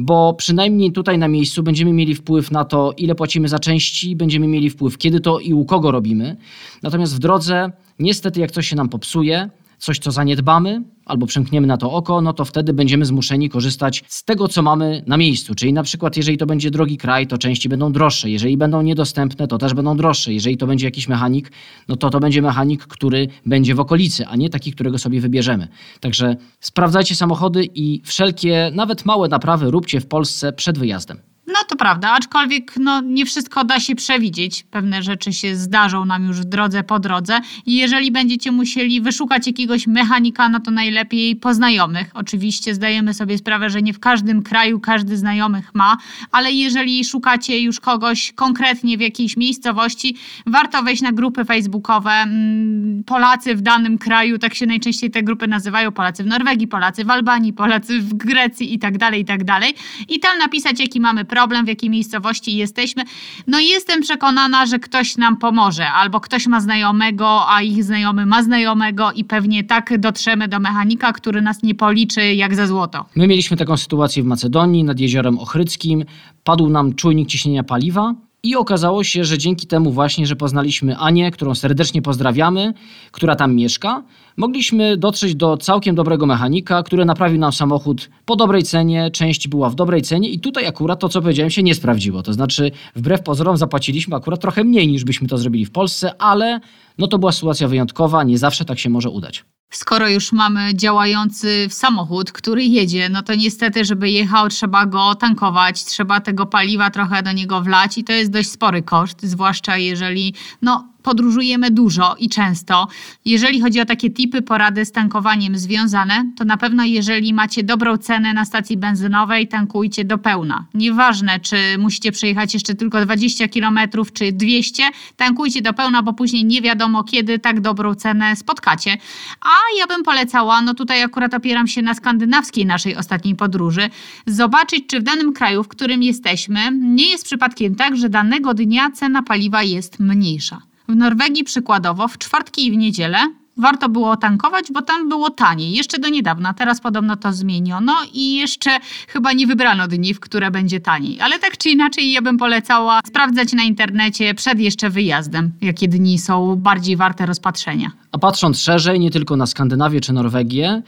bo 0.00 0.34
przynajmniej 0.34 0.92
tutaj 0.92 1.18
na 1.18 1.28
miejscu 1.28 1.62
będziemy 1.62 1.92
mieli 1.92 2.14
wpływ 2.14 2.50
na 2.50 2.64
to, 2.64 2.92
ile 2.96 3.14
płacimy 3.14 3.48
za 3.48 3.58
części, 3.58 4.16
będziemy 4.16 4.48
mieli 4.48 4.70
wpływ, 4.70 4.98
kiedy 4.98 5.20
to 5.20 5.38
i 5.38 5.52
u 5.52 5.64
kogo 5.64 5.90
robimy. 5.90 6.36
Natomiast 6.82 7.16
w 7.16 7.18
drodze, 7.18 7.72
niestety, 7.98 8.40
jak 8.40 8.50
coś 8.50 8.68
się 8.68 8.76
nam 8.76 8.88
popsuje, 8.88 9.50
coś, 9.78 9.98
co 9.98 10.12
zaniedbamy 10.12 10.82
albo 11.06 11.26
przymkniemy 11.26 11.66
na 11.66 11.76
to 11.76 11.92
oko, 11.92 12.20
no 12.20 12.32
to 12.32 12.44
wtedy 12.44 12.72
będziemy 12.72 13.04
zmuszeni 13.04 13.48
korzystać 13.48 14.04
z 14.08 14.24
tego, 14.24 14.48
co 14.48 14.62
mamy 14.62 15.02
na 15.06 15.16
miejscu. 15.16 15.54
Czyli 15.54 15.72
na 15.72 15.82
przykład, 15.82 16.16
jeżeli 16.16 16.38
to 16.38 16.46
będzie 16.46 16.70
drogi 16.70 16.96
kraj, 16.96 17.26
to 17.26 17.38
części 17.38 17.68
będą 17.68 17.92
droższe. 17.92 18.30
Jeżeli 18.30 18.56
będą 18.56 18.82
niedostępne, 18.82 19.48
to 19.48 19.58
też 19.58 19.74
będą 19.74 19.96
droższe. 19.96 20.32
Jeżeli 20.32 20.56
to 20.56 20.66
będzie 20.66 20.86
jakiś 20.86 21.08
mechanik, 21.08 21.52
no 21.88 21.96
to 21.96 22.10
to 22.10 22.20
będzie 22.20 22.42
mechanik, 22.42 22.86
który 22.86 23.28
będzie 23.46 23.74
w 23.74 23.80
okolicy, 23.80 24.26
a 24.26 24.36
nie 24.36 24.50
taki, 24.50 24.72
którego 24.72 24.98
sobie 24.98 25.20
wybierzemy. 25.20 25.68
Także 26.00 26.36
sprawdzajcie 26.60 27.14
samochody 27.14 27.64
i 27.74 28.02
wszelkie, 28.04 28.70
nawet 28.74 29.04
małe 29.04 29.28
naprawy 29.28 29.70
róbcie 29.70 30.00
w 30.00 30.06
Polsce 30.06 30.52
przed 30.52 30.78
wyjazdem. 30.78 31.27
No 31.48 31.64
to 31.68 31.76
prawda, 31.76 32.10
aczkolwiek 32.10 32.72
no, 32.76 33.00
nie 33.00 33.26
wszystko 33.26 33.64
da 33.64 33.80
się 33.80 33.94
przewidzieć. 33.94 34.64
Pewne 34.70 35.02
rzeczy 35.02 35.32
się 35.32 35.56
zdarzą 35.56 36.04
nam 36.04 36.26
już 36.26 36.40
w 36.40 36.44
drodze 36.44 36.84
po 36.84 36.98
drodze 36.98 37.40
i 37.66 37.76
jeżeli 37.76 38.10
będziecie 38.10 38.52
musieli 38.52 39.00
wyszukać 39.00 39.46
jakiegoś 39.46 39.86
mechanika, 39.86 40.48
no 40.48 40.60
to 40.60 40.70
najlepiej 40.70 41.36
poznajomych. 41.36 42.10
Oczywiście 42.14 42.74
zdajemy 42.74 43.14
sobie 43.14 43.38
sprawę, 43.38 43.70
że 43.70 43.82
nie 43.82 43.92
w 43.92 44.00
każdym 44.00 44.42
kraju 44.42 44.80
każdy 44.80 45.16
znajomych 45.16 45.74
ma, 45.74 45.96
ale 46.32 46.52
jeżeli 46.52 47.04
szukacie 47.04 47.60
już 47.60 47.80
kogoś 47.80 48.32
konkretnie 48.32 48.98
w 48.98 49.00
jakiejś 49.00 49.36
miejscowości, 49.36 50.16
warto 50.46 50.82
wejść 50.82 51.02
na 51.02 51.12
grupy 51.12 51.44
facebookowe. 51.44 52.10
Mm, 52.10 53.04
Polacy 53.04 53.54
w 53.54 53.60
danym 53.60 53.98
kraju, 53.98 54.38
tak 54.38 54.54
się 54.54 54.66
najczęściej 54.66 55.10
te 55.10 55.22
grupy 55.22 55.46
nazywają, 55.46 55.92
Polacy 55.92 56.24
w 56.24 56.26
Norwegii, 56.26 56.68
Polacy 56.68 57.04
w 57.04 57.10
Albanii, 57.10 57.52
Polacy 57.52 58.00
w 58.00 58.14
Grecji 58.14 58.74
i 58.74 58.78
tak 58.78 58.98
dalej, 58.98 59.20
i 59.20 59.24
tak 59.24 59.44
dalej. 59.44 59.74
I 60.08 60.20
tam 60.20 60.38
napisać, 60.38 60.80
jaki 60.80 61.00
mamy 61.00 61.24
problem 61.24 61.37
problem, 61.38 61.64
w 61.64 61.68
jakiej 61.68 61.90
miejscowości 61.90 62.56
jesteśmy. 62.56 63.04
No 63.46 63.60
i 63.60 63.66
jestem 63.66 64.00
przekonana, 64.00 64.66
że 64.66 64.78
ktoś 64.78 65.16
nam 65.16 65.36
pomoże, 65.36 65.90
albo 65.90 66.20
ktoś 66.20 66.46
ma 66.46 66.60
znajomego, 66.60 67.50
a 67.50 67.62
ich 67.62 67.84
znajomy 67.84 68.26
ma 68.26 68.42
znajomego 68.42 69.12
i 69.12 69.24
pewnie 69.24 69.64
tak 69.64 69.98
dotrzemy 69.98 70.48
do 70.48 70.58
mechanika, 70.60 71.12
który 71.12 71.42
nas 71.42 71.62
nie 71.62 71.74
policzy 71.74 72.34
jak 72.34 72.54
za 72.54 72.66
złoto. 72.66 73.04
My 73.16 73.26
mieliśmy 73.26 73.56
taką 73.56 73.76
sytuację 73.76 74.22
w 74.22 74.26
Macedonii 74.26 74.84
nad 74.84 75.00
jeziorem 75.00 75.38
Ochryckim. 75.38 76.04
Padł 76.44 76.68
nam 76.70 76.94
czujnik 76.94 77.28
ciśnienia 77.28 77.62
paliwa. 77.62 78.14
I 78.42 78.56
okazało 78.56 79.04
się, 79.04 79.24
że 79.24 79.38
dzięki 79.38 79.66
temu 79.66 79.90
właśnie, 79.90 80.26
że 80.26 80.36
poznaliśmy 80.36 80.96
Anię, 80.96 81.30
którą 81.30 81.54
serdecznie 81.54 82.02
pozdrawiamy, 82.02 82.74
która 83.12 83.36
tam 83.36 83.54
mieszka, 83.54 84.02
mogliśmy 84.36 84.96
dotrzeć 84.96 85.34
do 85.34 85.56
całkiem 85.56 85.94
dobrego 85.94 86.26
mechanika, 86.26 86.82
który 86.82 87.04
naprawił 87.04 87.38
nam 87.38 87.52
samochód 87.52 88.10
po 88.24 88.36
dobrej 88.36 88.62
cenie, 88.62 89.10
część 89.10 89.48
była 89.48 89.70
w 89.70 89.74
dobrej 89.74 90.02
cenie 90.02 90.30
i 90.30 90.40
tutaj 90.40 90.66
akurat 90.66 91.00
to, 91.00 91.08
co 91.08 91.20
powiedziałem, 91.20 91.50
się 91.50 91.62
nie 91.62 91.74
sprawdziło. 91.74 92.22
To 92.22 92.32
znaczy, 92.32 92.70
wbrew 92.96 93.22
pozorom 93.22 93.56
zapłaciliśmy 93.56 94.16
akurat 94.16 94.40
trochę 94.40 94.64
mniej 94.64 94.88
niż 94.88 95.04
byśmy 95.04 95.28
to 95.28 95.38
zrobili 95.38 95.64
w 95.64 95.70
Polsce, 95.70 96.22
ale 96.22 96.60
no 96.98 97.06
to 97.06 97.18
była 97.18 97.32
sytuacja 97.32 97.68
wyjątkowa, 97.68 98.24
nie 98.24 98.38
zawsze 98.38 98.64
tak 98.64 98.78
się 98.78 98.90
może 98.90 99.10
udać. 99.10 99.44
Skoro 99.70 100.08
już 100.08 100.32
mamy 100.32 100.74
działający 100.74 101.66
samochód, 101.70 102.32
który 102.32 102.64
jedzie, 102.64 103.08
no 103.08 103.22
to 103.22 103.34
niestety, 103.34 103.84
żeby 103.84 104.10
jechał, 104.10 104.48
trzeba 104.48 104.86
go 104.86 105.14
tankować, 105.14 105.84
trzeba 105.84 106.20
tego 106.20 106.46
paliwa 106.46 106.90
trochę 106.90 107.22
do 107.22 107.32
niego 107.32 107.60
wlać 107.60 107.98
i 107.98 108.04
to 108.04 108.12
jest 108.12 108.30
dość 108.30 108.50
spory 108.50 108.82
koszt, 108.82 109.22
zwłaszcza 109.22 109.76
jeżeli 109.76 110.34
no, 110.62 110.88
podróżujemy 111.08 111.70
dużo 111.70 112.16
i 112.18 112.28
często. 112.28 112.88
Jeżeli 113.24 113.60
chodzi 113.60 113.80
o 113.80 113.84
takie 113.84 114.10
tipy, 114.10 114.42
porady 114.42 114.84
z 114.84 114.92
tankowaniem 114.92 115.58
związane, 115.58 116.32
to 116.36 116.44
na 116.44 116.56
pewno 116.56 116.84
jeżeli 116.84 117.34
macie 117.34 117.62
dobrą 117.62 117.96
cenę 117.96 118.34
na 118.34 118.44
stacji 118.44 118.76
benzynowej, 118.76 119.48
tankujcie 119.48 120.04
do 120.04 120.18
pełna. 120.18 120.64
Nieważne, 120.74 121.40
czy 121.40 121.56
musicie 121.78 122.12
przejechać 122.12 122.54
jeszcze 122.54 122.74
tylko 122.74 123.04
20 123.04 123.48
km 123.48 123.78
czy 124.12 124.32
200, 124.32 124.82
tankujcie 125.16 125.62
do 125.62 125.72
pełna, 125.72 126.02
bo 126.02 126.12
później 126.12 126.44
nie 126.44 126.62
wiadomo 126.62 127.04
kiedy 127.04 127.38
tak 127.38 127.60
dobrą 127.60 127.94
cenę 127.94 128.36
spotkacie. 128.36 128.96
A 129.40 129.78
ja 129.78 129.86
bym 129.86 130.02
polecała, 130.02 130.62
no 130.62 130.74
tutaj 130.74 131.02
akurat 131.02 131.34
opieram 131.34 131.66
się 131.66 131.82
na 131.82 131.94
skandynawskiej 131.94 132.66
naszej 132.66 132.96
ostatniej 132.96 133.34
podróży, 133.34 133.90
zobaczyć, 134.26 134.84
czy 134.86 135.00
w 135.00 135.02
danym 135.02 135.32
kraju, 135.32 135.62
w 135.64 135.68
którym 135.68 136.02
jesteśmy, 136.02 136.60
nie 136.72 137.10
jest 137.10 137.24
przypadkiem 137.24 137.74
tak, 137.74 137.96
że 137.96 138.08
danego 138.08 138.54
dnia 138.54 138.90
cena 138.90 139.22
paliwa 139.22 139.62
jest 139.62 140.00
mniejsza. 140.00 140.67
W 140.88 140.96
Norwegii 140.96 141.44
przykładowo 141.44 142.08
w 142.08 142.18
czwartki 142.18 142.66
i 142.66 142.72
w 142.72 142.76
niedzielę 142.76 143.18
warto 143.56 143.88
było 143.88 144.16
tankować, 144.16 144.66
bo 144.72 144.82
tam 144.82 145.08
było 145.08 145.30
taniej. 145.30 145.72
Jeszcze 145.72 145.98
do 145.98 146.08
niedawna, 146.08 146.54
teraz 146.54 146.80
podobno 146.80 147.16
to 147.16 147.32
zmieniono 147.32 147.94
i 148.14 148.36
jeszcze 148.36 148.70
chyba 149.08 149.32
nie 149.32 149.46
wybrano 149.46 149.88
dni, 149.88 150.14
w 150.14 150.20
które 150.20 150.50
będzie 150.50 150.80
taniej. 150.80 151.20
Ale 151.20 151.38
tak 151.38 151.56
czy 151.56 151.70
inaczej, 151.70 152.12
ja 152.12 152.22
bym 152.22 152.38
polecała 152.38 153.00
sprawdzać 153.06 153.52
na 153.52 153.62
internecie 153.62 154.34
przed 154.34 154.60
jeszcze 154.60 154.90
wyjazdem, 154.90 155.50
jakie 155.60 155.88
dni 155.88 156.18
są 156.18 156.56
bardziej 156.56 156.96
warte 156.96 157.26
rozpatrzenia. 157.26 157.90
A 158.12 158.18
patrząc 158.18 158.60
szerzej, 158.60 159.00
nie 159.00 159.10
tylko 159.10 159.36
na 159.36 159.46
Skandynawię 159.46 160.00
czy 160.00 160.12
Norwegię, 160.12 160.82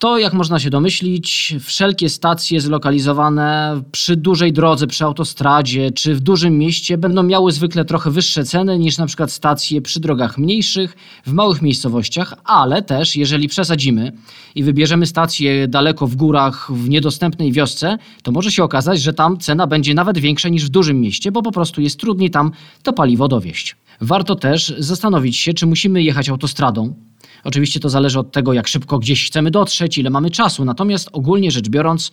to, 0.00 0.18
jak 0.18 0.32
można 0.32 0.58
się 0.58 0.70
domyślić, 0.70 1.54
wszelkie 1.60 2.08
stacje 2.08 2.60
zlokalizowane 2.60 3.80
przy 3.92 4.16
dużej 4.16 4.52
drodze, 4.52 4.86
przy 4.86 5.04
autostradzie 5.04 5.90
czy 5.90 6.14
w 6.14 6.20
dużym 6.20 6.58
mieście 6.58 6.98
będą 6.98 7.22
miały 7.22 7.52
zwykle 7.52 7.84
trochę 7.84 8.10
wyższe 8.10 8.44
ceny 8.44 8.78
niż 8.78 8.98
na 8.98 9.06
przykład 9.06 9.32
stacje 9.32 9.82
przy 9.82 10.00
drogach 10.00 10.38
mniejszych, 10.38 10.96
w 11.26 11.32
małych 11.32 11.62
miejscowościach, 11.62 12.34
ale 12.44 12.82
też 12.82 13.16
jeżeli 13.16 13.48
przesadzimy 13.48 14.12
i 14.54 14.62
wybierzemy 14.62 15.06
stację 15.06 15.68
daleko 15.68 16.06
w 16.06 16.16
górach, 16.16 16.72
w 16.72 16.88
niedostępnej 16.88 17.52
wiosce, 17.52 17.98
to 18.22 18.32
może 18.32 18.52
się 18.52 18.64
okazać, 18.64 19.00
że 19.00 19.12
tam 19.12 19.38
cena 19.38 19.66
będzie 19.66 19.94
nawet 19.94 20.18
większa 20.18 20.48
niż 20.48 20.64
w 20.64 20.68
dużym 20.68 21.00
mieście, 21.00 21.32
bo 21.32 21.42
po 21.42 21.52
prostu 21.52 21.80
jest 21.80 22.00
trudniej 22.00 22.30
tam 22.30 22.50
to 22.82 22.92
paliwo 22.92 23.28
dowieść. 23.28 23.76
Warto 24.00 24.34
też 24.36 24.74
zastanowić 24.78 25.36
się, 25.36 25.54
czy 25.54 25.66
musimy 25.66 26.02
jechać 26.02 26.28
autostradą, 26.28 27.09
Oczywiście 27.44 27.80
to 27.80 27.88
zależy 27.88 28.18
od 28.18 28.32
tego, 28.32 28.52
jak 28.52 28.68
szybko 28.68 28.98
gdzieś 28.98 29.26
chcemy 29.26 29.50
dotrzeć, 29.50 29.98
ile 29.98 30.10
mamy 30.10 30.30
czasu. 30.30 30.64
Natomiast 30.64 31.08
ogólnie 31.12 31.50
rzecz 31.50 31.68
biorąc, 31.68 32.10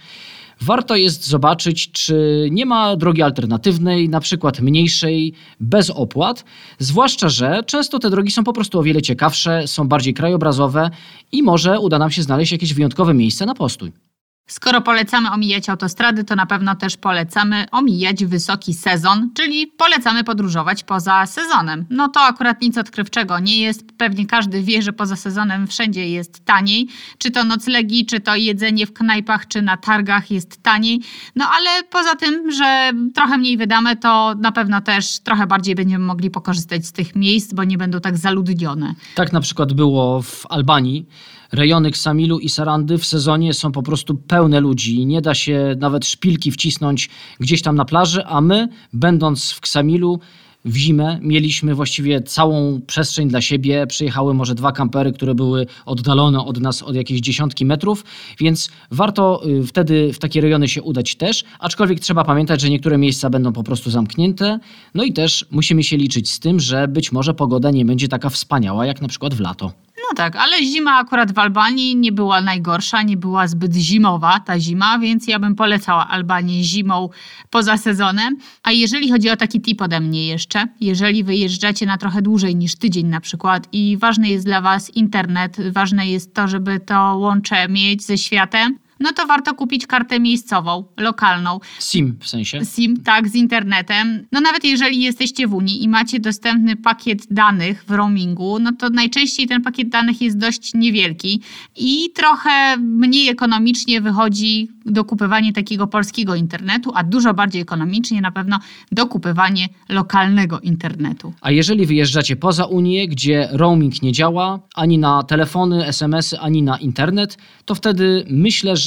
warto 0.61 0.95
jest 0.95 1.27
zobaczyć, 1.27 1.91
czy 1.91 2.47
nie 2.51 2.65
ma 2.65 2.95
drogi 2.95 3.21
alternatywnej, 3.21 4.09
na 4.09 4.19
przykład 4.19 4.59
mniejszej, 4.59 5.33
bez 5.59 5.89
opłat. 5.89 6.45
Zwłaszcza, 6.79 7.29
że 7.29 7.63
często 7.65 7.99
te 7.99 8.09
drogi 8.09 8.31
są 8.31 8.43
po 8.43 8.53
prostu 8.53 8.79
o 8.79 8.83
wiele 8.83 9.01
ciekawsze, 9.01 9.67
są 9.67 9.87
bardziej 9.87 10.13
krajobrazowe 10.13 10.89
i 11.31 11.43
może 11.43 11.79
uda 11.79 11.99
nam 11.99 12.11
się 12.11 12.23
znaleźć 12.23 12.51
jakieś 12.51 12.73
wyjątkowe 12.73 13.13
miejsce 13.13 13.45
na 13.45 13.55
postój. 13.55 14.06
Skoro 14.47 14.81
polecamy 14.81 15.31
omijać 15.31 15.69
autostrady, 15.69 16.23
to 16.23 16.35
na 16.35 16.45
pewno 16.45 16.75
też 16.75 16.97
polecamy 16.97 17.65
omijać 17.71 18.25
wysoki 18.25 18.73
sezon, 18.73 19.29
czyli 19.33 19.67
polecamy 19.67 20.23
podróżować 20.23 20.83
poza 20.83 21.25
sezonem. 21.25 21.85
No 21.89 22.07
to 22.07 22.21
akurat 22.21 22.61
nic 22.61 22.77
odkrywczego 22.77 23.39
nie 23.39 23.59
jest. 23.59 23.85
Pewnie 23.97 24.25
każdy 24.25 24.63
wie, 24.63 24.81
że 24.81 24.93
poza 24.93 25.15
sezonem 25.15 25.67
wszędzie 25.67 26.09
jest 26.09 26.45
taniej. 26.45 26.87
Czy 27.17 27.31
to 27.31 27.43
noclegi, 27.43 28.05
czy 28.05 28.19
to 28.19 28.35
jedzenie 28.35 28.85
w 28.85 28.93
knajpach, 28.93 29.47
czy 29.47 29.61
na 29.61 29.77
targach 29.77 30.31
jest 30.31 30.63
taniej. 30.63 31.01
No 31.35 31.45
ale 31.45 31.83
poza 31.83 32.15
tym, 32.15 32.51
że 32.51 32.91
trochę 33.15 33.37
mniej 33.37 33.57
wydamy, 33.57 33.95
to 33.95 34.35
na 34.39 34.51
pewno 34.51 34.81
też 34.81 35.19
trochę 35.19 35.47
bardziej 35.47 35.75
będziemy 35.75 36.05
mogli 36.05 36.31
pokorzystać 36.31 36.85
z 36.85 36.91
tych 36.91 37.15
miejsc, 37.15 37.53
bo 37.53 37.63
nie 37.63 37.77
będą 37.77 37.99
tak 37.99 38.17
zaludnione. 38.17 38.95
Tak 39.15 39.33
na 39.33 39.41
przykład 39.41 39.73
było 39.73 40.21
w 40.21 40.45
Albanii 40.49 41.05
Rejony 41.51 41.91
Ksamilu 41.91 42.39
i 42.39 42.49
Sarandy 42.49 42.97
w 42.97 43.05
sezonie 43.05 43.53
są 43.53 43.71
po 43.71 43.83
prostu 43.83 44.15
pełne 44.15 44.59
ludzi. 44.59 45.05
Nie 45.05 45.21
da 45.21 45.35
się 45.35 45.75
nawet 45.79 46.05
szpilki 46.05 46.51
wcisnąć 46.51 47.09
gdzieś 47.39 47.61
tam 47.61 47.75
na 47.75 47.85
plaży, 47.85 48.25
a 48.25 48.41
my, 48.41 48.67
będąc 48.93 49.51
w 49.51 49.61
Ksamilu, 49.61 50.19
w 50.65 50.75
zimę 50.75 51.19
mieliśmy 51.21 51.75
właściwie 51.75 52.21
całą 52.21 52.81
przestrzeń 52.87 53.29
dla 53.29 53.41
siebie. 53.41 53.87
Przyjechały 53.87 54.33
może 54.33 54.55
dwa 54.55 54.71
kampery, 54.71 55.11
które 55.11 55.35
były 55.35 55.65
oddalone 55.85 56.45
od 56.45 56.59
nas 56.59 56.83
od 56.83 56.95
jakieś 56.95 57.19
dziesiątki 57.19 57.65
metrów, 57.65 58.05
więc 58.39 58.69
warto 58.91 59.47
y, 59.47 59.63
wtedy 59.63 60.13
w 60.13 60.19
takie 60.19 60.41
rejony 60.41 60.67
się 60.67 60.81
udać 60.81 61.15
też, 61.15 61.43
aczkolwiek 61.59 61.99
trzeba 61.99 62.23
pamiętać, 62.23 62.61
że 62.61 62.69
niektóre 62.69 62.97
miejsca 62.97 63.29
będą 63.29 63.53
po 63.53 63.63
prostu 63.63 63.89
zamknięte. 63.89 64.59
No 64.93 65.03
i 65.03 65.13
też 65.13 65.45
musimy 65.51 65.83
się 65.83 65.97
liczyć 65.97 66.31
z 66.31 66.39
tym, 66.39 66.59
że 66.59 66.87
być 66.87 67.11
może 67.11 67.33
pogoda 67.33 67.71
nie 67.71 67.85
będzie 67.85 68.07
taka 68.07 68.29
wspaniała 68.29 68.85
jak 68.85 69.01
na 69.01 69.07
przykład 69.07 69.33
w 69.33 69.39
lato. 69.39 69.86
No 70.09 70.15
tak, 70.15 70.35
ale 70.35 70.63
zima 70.63 70.97
akurat 70.97 71.31
w 71.31 71.39
Albanii 71.39 71.95
nie 71.95 72.11
była 72.11 72.41
najgorsza, 72.41 73.01
nie 73.01 73.17
była 73.17 73.47
zbyt 73.47 73.75
zimowa 73.75 74.39
ta 74.39 74.59
zima, 74.59 74.99
więc 74.99 75.27
ja 75.27 75.39
bym 75.39 75.55
polecała 75.55 76.07
Albanię 76.07 76.63
zimą 76.63 77.09
poza 77.49 77.77
sezonem. 77.77 78.37
A 78.63 78.71
jeżeli 78.71 79.11
chodzi 79.11 79.29
o 79.29 79.37
taki 79.37 79.61
tip 79.61 79.81
ode 79.81 79.99
mnie 79.99 80.27
jeszcze, 80.27 80.67
jeżeli 80.81 81.23
wyjeżdżacie 81.23 81.85
na 81.85 81.97
trochę 81.97 82.21
dłużej 82.21 82.55
niż 82.55 82.75
tydzień 82.75 83.07
na 83.07 83.21
przykład 83.21 83.67
i 83.71 83.97
ważny 83.97 84.29
jest 84.29 84.45
dla 84.45 84.61
Was 84.61 84.89
internet, 84.89 85.57
ważne 85.71 86.07
jest 86.07 86.33
to, 86.33 86.47
żeby 86.47 86.79
to 86.79 87.17
łącze 87.17 87.67
mieć 87.69 88.03
ze 88.03 88.17
światem, 88.17 88.79
no 88.99 89.13
to 89.13 89.27
warto 89.27 89.53
kupić 89.53 89.87
kartę 89.87 90.19
miejscową, 90.19 90.85
lokalną. 90.97 91.59
SIM 91.79 92.17
w 92.19 92.27
sensie. 92.27 92.65
SIM, 92.65 93.03
tak, 93.03 93.27
z 93.27 93.35
internetem. 93.35 94.25
No 94.31 94.41
nawet 94.41 94.63
jeżeli 94.63 95.01
jesteście 95.01 95.47
w 95.47 95.53
Unii 95.53 95.83
i 95.83 95.89
macie 95.89 96.19
dostępny 96.19 96.75
pakiet 96.75 97.27
danych 97.31 97.85
w 97.87 97.91
roamingu, 97.91 98.59
no 98.59 98.71
to 98.71 98.89
najczęściej 98.89 99.47
ten 99.47 99.61
pakiet 99.61 99.89
danych 99.89 100.21
jest 100.21 100.37
dość 100.37 100.73
niewielki 100.73 101.41
i 101.75 102.09
trochę 102.15 102.77
mniej 102.77 103.29
ekonomicznie 103.29 104.01
wychodzi 104.01 104.67
dokupywanie 104.85 105.53
takiego 105.53 105.87
polskiego 105.87 106.35
internetu, 106.35 106.91
a 106.95 107.03
dużo 107.03 107.33
bardziej 107.33 107.61
ekonomicznie 107.61 108.21
na 108.21 108.31
pewno 108.31 108.59
dokupywanie 108.91 109.69
lokalnego 109.89 110.59
internetu. 110.59 111.33
A 111.41 111.51
jeżeli 111.51 111.85
wyjeżdżacie 111.85 112.35
poza 112.35 112.65
Unię, 112.65 113.07
gdzie 113.07 113.47
roaming 113.51 114.01
nie 114.01 114.11
działa 114.11 114.59
ani 114.75 114.97
na 114.97 115.23
telefony, 115.23 115.85
SMS-y, 115.85 116.39
ani 116.39 116.63
na 116.63 116.77
internet, 116.77 117.37
to 117.65 117.75
wtedy 117.75 118.25
myślę, 118.29 118.77
że 118.77 118.86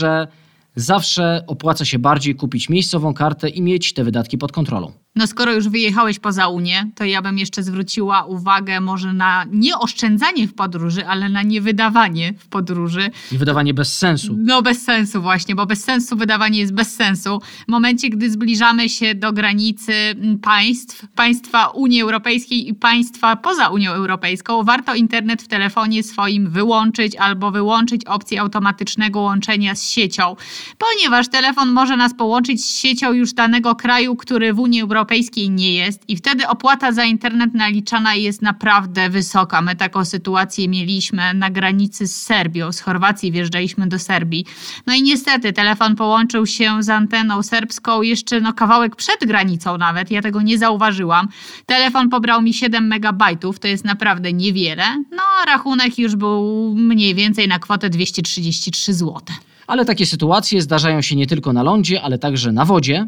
zawsze 0.77 1.45
opłaca 1.47 1.85
się 1.85 1.99
bardziej 1.99 2.35
kupić 2.35 2.69
miejscową 2.69 3.15
kartę 3.15 3.49
i 3.49 3.63
mieć 3.63 3.95
te 3.95 4.05
wydatki 4.05 4.39
pod 4.39 4.53
kontrolą. 4.53 4.93
No 5.17 5.27
skoro 5.27 5.55
już 5.55 5.69
wyjechałeś 5.69 6.19
poza 6.19 6.49
Unię, 6.49 6.91
to 6.95 7.05
ja 7.05 7.23
bym 7.23 7.39
jeszcze 7.39 7.63
zwróciła 7.63 8.25
uwagę 8.25 8.81
może 8.81 9.13
na 9.13 9.45
nie 9.51 9.79
oszczędzanie 9.79 10.49
w 10.49 10.55
podróży, 10.55 11.07
ale 11.07 11.29
na 11.29 11.43
niewydawanie 11.43 12.35
w 12.39 12.49
podróży. 12.49 13.11
I 13.33 13.39
wydawanie 13.39 13.75
bez 13.75 13.99
sensu. 13.99 14.37
No 14.39 14.63
bez 14.63 14.83
sensu 14.83 15.23
właśnie, 15.23 15.55
bo 15.55 15.67
bez 15.67 15.85
sensu 15.85 16.17
wydawanie 16.17 16.59
jest 16.59 16.75
bez 16.75 16.95
sensu. 16.95 17.41
W 17.69 17.71
momencie, 17.71 18.11
gdy 18.11 18.31
zbliżamy 18.31 18.89
się 18.89 19.15
do 19.15 19.33
granicy 19.33 19.93
mm, 19.93 20.39
państw, 20.39 21.07
państwa 21.15 21.67
Unii 21.67 22.03
Europejskiej 22.03 22.69
i 22.69 22.75
państwa 22.75 23.37
poza 23.37 23.69
Unią 23.69 23.93
Europejską, 23.93 24.65
warto 24.65 24.95
internet 24.95 25.43
w 25.43 25.49
telefonie 25.49 26.03
swoim 26.03 26.51
wyłączyć 26.51 27.17
albo 27.17 27.51
wyłączyć 27.51 28.05
opcję 28.05 28.41
automatycznego 28.41 29.21
łączenia 29.21 29.75
z 29.75 29.91
siecią, 29.91 30.37
ponieważ 30.79 31.29
telefon 31.29 31.73
może 31.73 31.97
nas 31.97 32.15
połączyć 32.15 32.65
z 32.65 32.81
siecią 32.81 33.13
już 33.13 33.33
danego 33.33 33.75
kraju, 33.75 34.17
który 34.17 34.55
w 34.55 34.59
Unii 34.59 34.81
Europejskiej 34.83 35.00
nie 35.49 35.75
jest 35.75 36.09
i 36.09 36.17
wtedy 36.17 36.49
opłata 36.49 36.93
za 36.93 37.05
internet 37.05 37.55
naliczana 37.55 38.15
jest 38.15 38.43
naprawdę 38.43 39.11
wysoka. 39.11 39.63
My 39.63 39.77
taką 39.77 40.05
sytuację 40.05 40.69
mieliśmy 40.69 41.35
na 41.35 41.51
granicy 41.51 42.07
z 42.07 42.23
Serbią. 42.23 42.73
Z 42.73 42.81
Chorwacji 42.81 43.33
wjeżdżaliśmy 43.33 43.87
do 43.87 43.99
Serbii. 43.99 44.45
No 44.87 44.95
i 44.95 45.03
niestety 45.03 45.53
telefon 45.53 45.97
połączył 45.97 46.47
się 46.47 46.83
z 46.83 46.89
anteną 46.89 47.43
serbską 47.43 48.03
jeszcze 48.03 48.41
no, 48.41 48.53
kawałek 48.53 48.97
przed 48.97 49.27
granicą 49.27 49.79
nawet. 49.79 50.11
Ja 50.11 50.23
tego 50.23 50.43
nie 50.43 50.59
zauważyłam. 50.59 51.29
Telefon 51.67 52.09
pobrał 52.09 52.43
mi 52.43 52.55
7 52.55 52.87
megabajtów, 52.87 53.59
to 53.59 53.69
jest 53.69 53.85
naprawdę 53.85 54.33
niewiele. 54.33 54.85
No 55.11 55.23
a 55.43 55.47
rachunek 55.47 55.99
już 55.99 56.17
był 56.17 56.75
mniej 56.75 57.15
więcej 57.15 57.49
na 57.49 57.59
kwotę 57.59 57.91
233 57.91 58.95
zł. 58.95 59.21
Ale 59.67 59.85
takie 59.85 60.07
sytuacje 60.07 60.63
zdarzają 60.63 61.03
się 61.03 61.17
nie 61.17 61.27
tylko 61.27 61.53
na 61.53 61.63
lądzie, 61.63 62.03
ale 62.03 62.19
także 62.19 62.53
na 62.53 62.65
wodzie. 62.65 63.07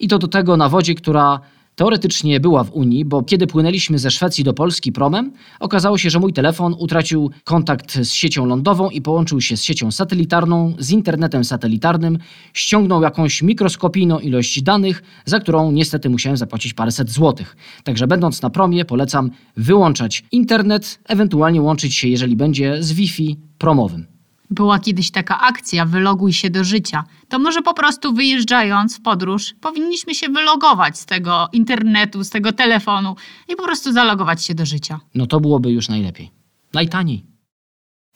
I 0.00 0.08
to 0.08 0.18
do 0.18 0.28
tego 0.28 0.56
na 0.56 0.68
wodzie, 0.68 0.94
która 0.94 1.40
teoretycznie 1.74 2.40
była 2.40 2.64
w 2.64 2.72
Unii, 2.72 3.04
bo 3.04 3.22
kiedy 3.22 3.46
płynęliśmy 3.46 3.98
ze 3.98 4.10
Szwecji 4.10 4.44
do 4.44 4.54
Polski 4.54 4.92
promem, 4.92 5.32
okazało 5.60 5.98
się, 5.98 6.10
że 6.10 6.20
mój 6.20 6.32
telefon 6.32 6.74
utracił 6.78 7.30
kontakt 7.44 7.94
z 7.94 8.10
siecią 8.10 8.46
lądową 8.46 8.90
i 8.90 9.02
połączył 9.02 9.40
się 9.40 9.56
z 9.56 9.62
siecią 9.62 9.90
satelitarną, 9.90 10.74
z 10.78 10.90
internetem 10.90 11.44
satelitarnym, 11.44 12.18
ściągnął 12.52 13.02
jakąś 13.02 13.42
mikroskopijną 13.42 14.18
ilość 14.18 14.62
danych, 14.62 15.02
za 15.24 15.40
którą 15.40 15.72
niestety 15.72 16.10
musiałem 16.10 16.36
zapłacić 16.36 16.74
paręset 16.74 17.10
złotych. 17.10 17.56
Także 17.84 18.06
będąc 18.06 18.42
na 18.42 18.50
promie 18.50 18.84
polecam 18.84 19.30
wyłączać 19.56 20.24
internet, 20.32 20.98
ewentualnie 21.08 21.62
łączyć 21.62 21.94
się, 21.94 22.08
jeżeli 22.08 22.36
będzie, 22.36 22.82
z 22.82 22.92
Wi-Fi 22.92 23.36
promowym. 23.58 24.13
Była 24.54 24.78
kiedyś 24.78 25.10
taka 25.10 25.40
akcja 25.40 25.86
wyloguj 25.86 26.32
się 26.32 26.50
do 26.50 26.64
życia. 26.64 27.04
To 27.28 27.38
może 27.38 27.62
po 27.62 27.74
prostu 27.74 28.12
wyjeżdżając 28.12 28.98
w 28.98 29.02
podróż, 29.02 29.54
powinniśmy 29.60 30.14
się 30.14 30.28
wylogować 30.28 30.98
z 30.98 31.06
tego 31.06 31.48
internetu, 31.52 32.24
z 32.24 32.30
tego 32.30 32.52
telefonu 32.52 33.16
i 33.48 33.56
po 33.56 33.62
prostu 33.62 33.92
zalogować 33.92 34.44
się 34.44 34.54
do 34.54 34.66
życia. 34.66 35.00
No 35.14 35.26
to 35.26 35.40
byłoby 35.40 35.70
już 35.70 35.88
najlepiej. 35.88 36.30
Najtaniej. 36.72 37.24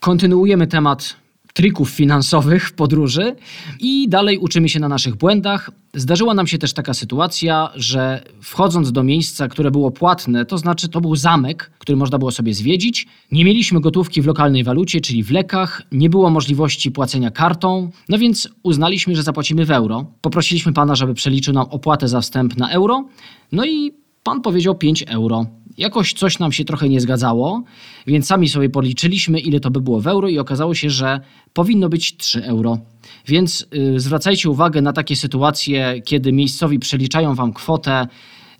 Kontynuujemy 0.00 0.66
temat 0.66 1.16
trików 1.58 1.90
finansowych 1.90 2.68
w 2.68 2.72
podróży 2.72 3.36
i 3.80 4.08
dalej 4.08 4.38
uczymy 4.38 4.68
się 4.68 4.80
na 4.80 4.88
naszych 4.88 5.16
błędach. 5.16 5.70
Zdarzyła 5.94 6.34
nam 6.34 6.46
się 6.46 6.58
też 6.58 6.72
taka 6.72 6.94
sytuacja, 6.94 7.70
że 7.74 8.22
wchodząc 8.40 8.92
do 8.92 9.02
miejsca, 9.02 9.48
które 9.48 9.70
było 9.70 9.90
płatne, 9.90 10.46
to 10.46 10.58
znaczy 10.58 10.88
to 10.88 11.00
był 11.00 11.16
zamek, 11.16 11.70
który 11.78 11.96
można 11.96 12.18
było 12.18 12.30
sobie 12.30 12.54
zwiedzić, 12.54 13.06
nie 13.32 13.44
mieliśmy 13.44 13.80
gotówki 13.80 14.22
w 14.22 14.26
lokalnej 14.26 14.64
walucie, 14.64 15.00
czyli 15.00 15.22
w 15.22 15.30
lekach, 15.30 15.82
nie 15.92 16.10
było 16.10 16.30
możliwości 16.30 16.90
płacenia 16.90 17.30
kartą, 17.30 17.90
no 18.08 18.18
więc 18.18 18.48
uznaliśmy, 18.62 19.16
że 19.16 19.22
zapłacimy 19.22 19.64
w 19.64 19.70
euro. 19.70 20.06
Poprosiliśmy 20.20 20.72
pana, 20.72 20.94
żeby 20.94 21.14
przeliczył 21.14 21.54
nam 21.54 21.66
opłatę 21.70 22.08
za 22.08 22.20
wstęp 22.20 22.56
na 22.56 22.70
euro, 22.70 23.04
no 23.52 23.66
i 23.66 23.92
pan 24.22 24.40
powiedział 24.40 24.74
5 24.74 25.04
euro. 25.08 25.46
Jakoś 25.78 26.12
coś 26.12 26.38
nam 26.38 26.52
się 26.52 26.64
trochę 26.64 26.88
nie 26.88 27.00
zgadzało, 27.00 27.62
więc 28.06 28.26
sami 28.26 28.48
sobie 28.48 28.70
policzyliśmy, 28.70 29.40
ile 29.40 29.60
to 29.60 29.70
by 29.70 29.80
było 29.80 30.00
w 30.00 30.06
euro, 30.06 30.28
i 30.28 30.38
okazało 30.38 30.74
się, 30.74 30.90
że 30.90 31.20
powinno 31.52 31.88
być 31.88 32.16
3 32.16 32.44
euro. 32.44 32.78
Więc 33.26 33.66
y, 33.74 34.00
zwracajcie 34.00 34.50
uwagę 34.50 34.82
na 34.82 34.92
takie 34.92 35.16
sytuacje, 35.16 36.02
kiedy 36.04 36.32
miejscowi 36.32 36.78
przeliczają 36.78 37.34
wam 37.34 37.52
kwotę 37.52 38.06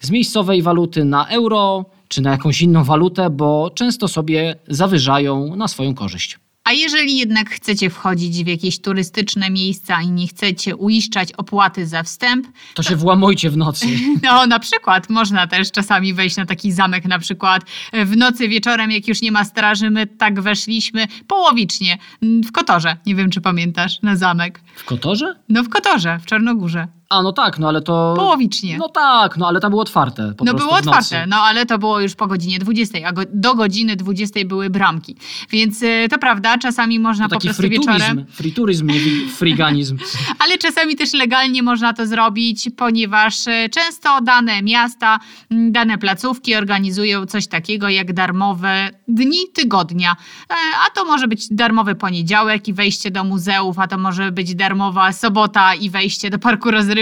z 0.01 0.11
miejscowej 0.11 0.63
waluty 0.63 1.05
na 1.05 1.29
euro 1.29 1.85
czy 2.09 2.23
na 2.23 2.31
jakąś 2.31 2.61
inną 2.63 2.85
walutę, 2.85 3.31
bo 3.31 3.71
często 3.75 4.09
sobie 4.09 4.57
zawyżają 4.69 5.57
na 5.57 5.69
swoją 5.69 5.95
korzyść. 5.95 6.39
A 6.69 6.73
jeżeli 6.73 7.19
jednak 7.19 7.51
chcecie 7.51 7.91
wchodzić 7.91 8.45
w 8.45 8.47
jakieś 8.47 8.81
turystyczne 8.81 9.51
miejsca 9.51 10.03
i 10.03 10.11
nie 10.11 10.29
chcecie 10.29 10.77
uiszczać 10.77 11.33
opłaty 11.33 11.87
za 11.87 12.03
wstęp, 12.03 12.47
To 12.75 12.83
się 12.83 12.97
włamujcie 12.97 13.51
w 13.51 13.57
nocy. 13.57 13.87
no 14.23 14.47
na 14.47 14.59
przykład 14.59 15.11
można 15.11 15.47
też 15.47 15.71
czasami 15.71 16.15
wejść 16.15 16.37
na 16.37 16.47
taki 16.47 16.73
zamek, 16.73 17.05
na 17.05 17.19
przykład 17.19 17.63
w 17.93 18.17
nocy 18.17 18.49
wieczorem, 18.49 18.91
jak 18.91 19.09
już 19.09 19.23
nie 19.23 19.33
ma 19.33 19.45
straży, 19.45 19.91
my 19.91 20.07
tak 20.07 20.41
weszliśmy 20.41 21.07
połowicznie 21.27 21.99
w 22.23 22.53
Kotorze. 22.53 22.97
Nie 23.07 23.15
wiem, 23.15 23.31
czy 23.31 23.41
pamiętasz, 23.41 24.03
na 24.03 24.17
zamek. 24.17 24.61
W 24.77 24.85
Kotorze? 24.85 25.35
No 25.49 25.63
w 25.63 25.69
Kotorze, 25.69 26.19
w 26.23 26.27
Czarnogórze. 26.27 26.89
A, 27.11 27.23
no 27.23 27.33
tak, 27.33 27.59
no 27.59 27.69
ale 27.69 27.83
to... 27.83 28.15
Połowicznie. 28.17 28.79
No 28.79 28.89
tak, 28.89 29.37
no 29.37 29.49
ale 29.49 29.61
tam 29.61 29.71
było 29.71 29.83
otwarte. 29.83 30.35
Po 30.37 30.45
no 30.45 30.55
było 30.55 30.71
otwarte, 30.73 31.27
no 31.27 31.37
ale 31.37 31.67
to 31.67 31.79
było 31.79 32.01
już 32.01 32.15
po 32.15 32.27
godzinie 32.27 32.59
20, 32.59 32.99
a 33.07 33.13
go, 33.13 33.23
do 33.33 33.55
godziny 33.55 33.97
20 33.97 34.41
były 34.47 34.71
bramki. 34.71 35.17
Więc 35.51 35.83
y, 35.83 36.07
to 36.11 36.19
prawda, 36.19 36.59
czasami 36.59 36.99
można 36.99 37.29
To 37.29 37.35
po 37.37 37.41
prostu 37.41 37.63
friturizm, 37.63 37.93
wieczorem. 37.99 38.27
friturizm, 38.33 38.91
friganizm. 39.39 39.99
Ale 40.39 40.59
czasami 40.59 40.97
też 40.97 41.13
legalnie 41.13 41.63
można 41.63 41.93
to 41.93 42.07
zrobić, 42.07 42.69
ponieważ 42.77 43.49
e, 43.49 43.69
często 43.69 44.21
dane 44.21 44.63
miasta, 44.63 45.19
m, 45.51 45.73
dane 45.73 45.99
placówki 45.99 46.55
organizują 46.55 47.27
coś 47.27 47.47
takiego 47.47 47.89
jak 47.89 48.13
darmowe 48.13 48.91
dni 49.09 49.39
tygodnia. 49.55 50.17
E, 50.51 50.55
A 50.87 50.91
to 50.95 51.05
może 51.05 51.29
być 51.29 51.49
darmowy 51.51 51.95
poniedziałek 51.95 52.69
i 52.69 52.73
wejście 52.73 53.11
do 53.11 53.25
muzeów, 53.25 53.79
a 53.79 53.87
to 53.89 53.99
może 53.99 54.33
być 54.33 54.55
darmowa 54.55 55.13
sobota 55.13 55.75
i 55.75 55.91
wejście 55.91 56.31
do 56.31 56.39
parku 56.39 56.71
rozrywki. 56.71 56.98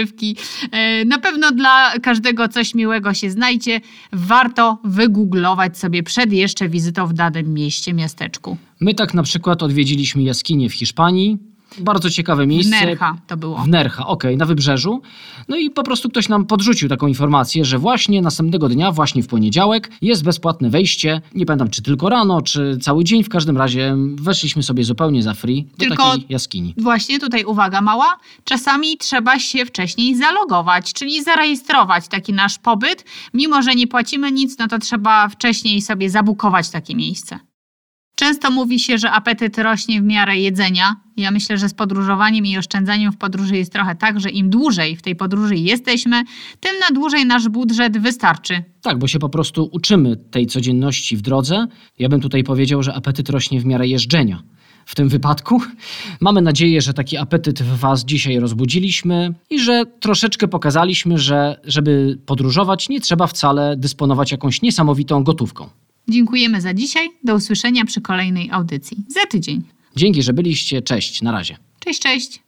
E, 0.71 1.05
Na 1.05 1.19
pewno 1.19 1.51
dla 1.51 1.93
każdego 2.03 2.47
coś 2.47 2.75
miłego 2.75 3.13
się 3.13 3.29
znajdzie. 3.29 3.81
Warto 4.13 4.77
wygooglować 4.83 5.77
sobie 5.77 6.03
przed 6.03 6.33
jeszcze 6.33 6.69
wizytą 6.69 7.07
w 7.07 7.13
danym 7.13 7.53
mieście, 7.53 7.93
miasteczku. 7.93 8.57
My 8.79 8.93
tak 8.93 9.13
na 9.13 9.23
przykład 9.23 9.63
odwiedziliśmy 9.63 10.23
jaskinię 10.23 10.69
w 10.69 10.73
Hiszpanii. 10.73 11.37
Bardzo 11.79 12.09
ciekawe 12.09 12.43
W 12.43 12.47
miejsce. 12.47 12.85
Nercha 12.85 13.17
to 13.27 13.37
było. 13.37 13.57
W 13.57 13.67
Nercha, 13.67 14.07
okej, 14.07 14.37
na 14.37 14.45
wybrzeżu. 14.45 15.01
No 15.47 15.57
i 15.57 15.69
po 15.69 15.83
prostu 15.83 16.09
ktoś 16.09 16.29
nam 16.29 16.45
podrzucił 16.45 16.89
taką 16.89 17.07
informację, 17.07 17.65
że 17.65 17.79
właśnie 17.79 18.21
następnego 18.21 18.69
dnia, 18.69 18.91
właśnie 18.91 19.23
w 19.23 19.27
poniedziałek, 19.27 19.91
jest 20.01 20.23
bezpłatne 20.23 20.69
wejście. 20.69 21.21
Nie 21.35 21.45
pamiętam, 21.45 21.69
czy 21.69 21.81
tylko 21.81 22.09
rano, 22.09 22.41
czy 22.41 22.77
cały 22.81 23.03
dzień. 23.03 23.23
W 23.23 23.29
każdym 23.29 23.57
razie 23.57 23.95
weszliśmy 24.15 24.63
sobie 24.63 24.83
zupełnie 24.83 25.23
za 25.23 25.33
free 25.33 25.63
do 25.63 25.77
Tylko- 25.77 26.11
takiej 26.11 26.25
jaskini. 26.29 26.73
Właśnie 26.77 27.19
tutaj 27.19 27.43
uwaga 27.43 27.81
mała, 27.81 28.17
czasami 28.43 28.97
trzeba 28.97 29.39
się 29.39 29.65
wcześniej 29.65 30.15
zalogować, 30.15 30.93
czyli 30.93 31.23
zarejestrować 31.23 32.07
taki 32.07 32.33
nasz 32.33 32.59
pobyt. 32.59 33.05
Mimo, 33.33 33.61
że 33.61 33.75
nie 33.75 33.87
płacimy 33.87 34.31
nic, 34.31 34.57
no 34.59 34.67
to 34.67 34.79
trzeba 34.79 35.29
wcześniej 35.29 35.81
sobie 35.81 36.09
zabukować 36.09 36.69
takie 36.69 36.95
miejsce. 36.95 37.39
Często 38.19 38.51
mówi 38.51 38.79
się, 38.79 38.97
że 38.97 39.11
apetyt 39.11 39.57
rośnie 39.57 40.01
w 40.01 40.03
miarę 40.03 40.37
jedzenia. 40.37 40.95
Ja 41.17 41.31
myślę, 41.31 41.57
że 41.57 41.69
z 41.69 41.73
podróżowaniem 41.73 42.45
i 42.45 42.57
oszczędzaniem 42.57 43.11
w 43.11 43.17
podróży 43.17 43.57
jest 43.57 43.73
trochę 43.73 43.95
tak, 43.95 44.19
że 44.19 44.29
im 44.29 44.49
dłużej 44.49 44.95
w 44.95 45.01
tej 45.01 45.15
podróży 45.15 45.55
jesteśmy, 45.55 46.23
tym 46.59 46.71
na 46.89 46.95
dłużej 46.95 47.25
nasz 47.25 47.49
budżet 47.49 47.97
wystarczy. 47.97 48.63
Tak, 48.81 48.99
bo 48.99 49.07
się 49.07 49.19
po 49.19 49.29
prostu 49.29 49.69
uczymy 49.71 50.15
tej 50.15 50.45
codzienności 50.45 51.17
w 51.17 51.21
drodze. 51.21 51.67
Ja 51.99 52.09
bym 52.09 52.21
tutaj 52.21 52.43
powiedział, 52.43 52.83
że 52.83 52.93
apetyt 52.93 53.29
rośnie 53.29 53.59
w 53.59 53.65
miarę 53.65 53.87
jeżdżenia. 53.87 54.43
W 54.85 54.95
tym 54.95 55.09
wypadku 55.09 55.61
mamy 56.21 56.41
nadzieję, 56.41 56.81
że 56.81 56.93
taki 56.93 57.17
apetyt 57.17 57.61
w 57.63 57.79
Was 57.79 58.05
dzisiaj 58.05 58.39
rozbudziliśmy 58.39 59.33
i 59.49 59.59
że 59.59 59.85
troszeczkę 59.99 60.47
pokazaliśmy, 60.47 61.17
że 61.17 61.59
żeby 61.63 62.19
podróżować, 62.25 62.89
nie 62.89 63.01
trzeba 63.01 63.27
wcale 63.27 63.77
dysponować 63.77 64.31
jakąś 64.31 64.61
niesamowitą 64.61 65.23
gotówką. 65.23 65.69
Dziękujemy 66.09 66.61
za 66.61 66.73
dzisiaj. 66.73 67.09
Do 67.23 67.35
usłyszenia 67.35 67.85
przy 67.85 68.01
kolejnej 68.01 68.51
audycji. 68.51 68.97
Za 69.07 69.25
tydzień. 69.25 69.63
Dzięki, 69.95 70.23
że 70.23 70.33
byliście. 70.33 70.81
Cześć, 70.81 71.21
na 71.21 71.31
razie. 71.31 71.57
Cześć, 71.79 71.99
cześć. 72.01 72.46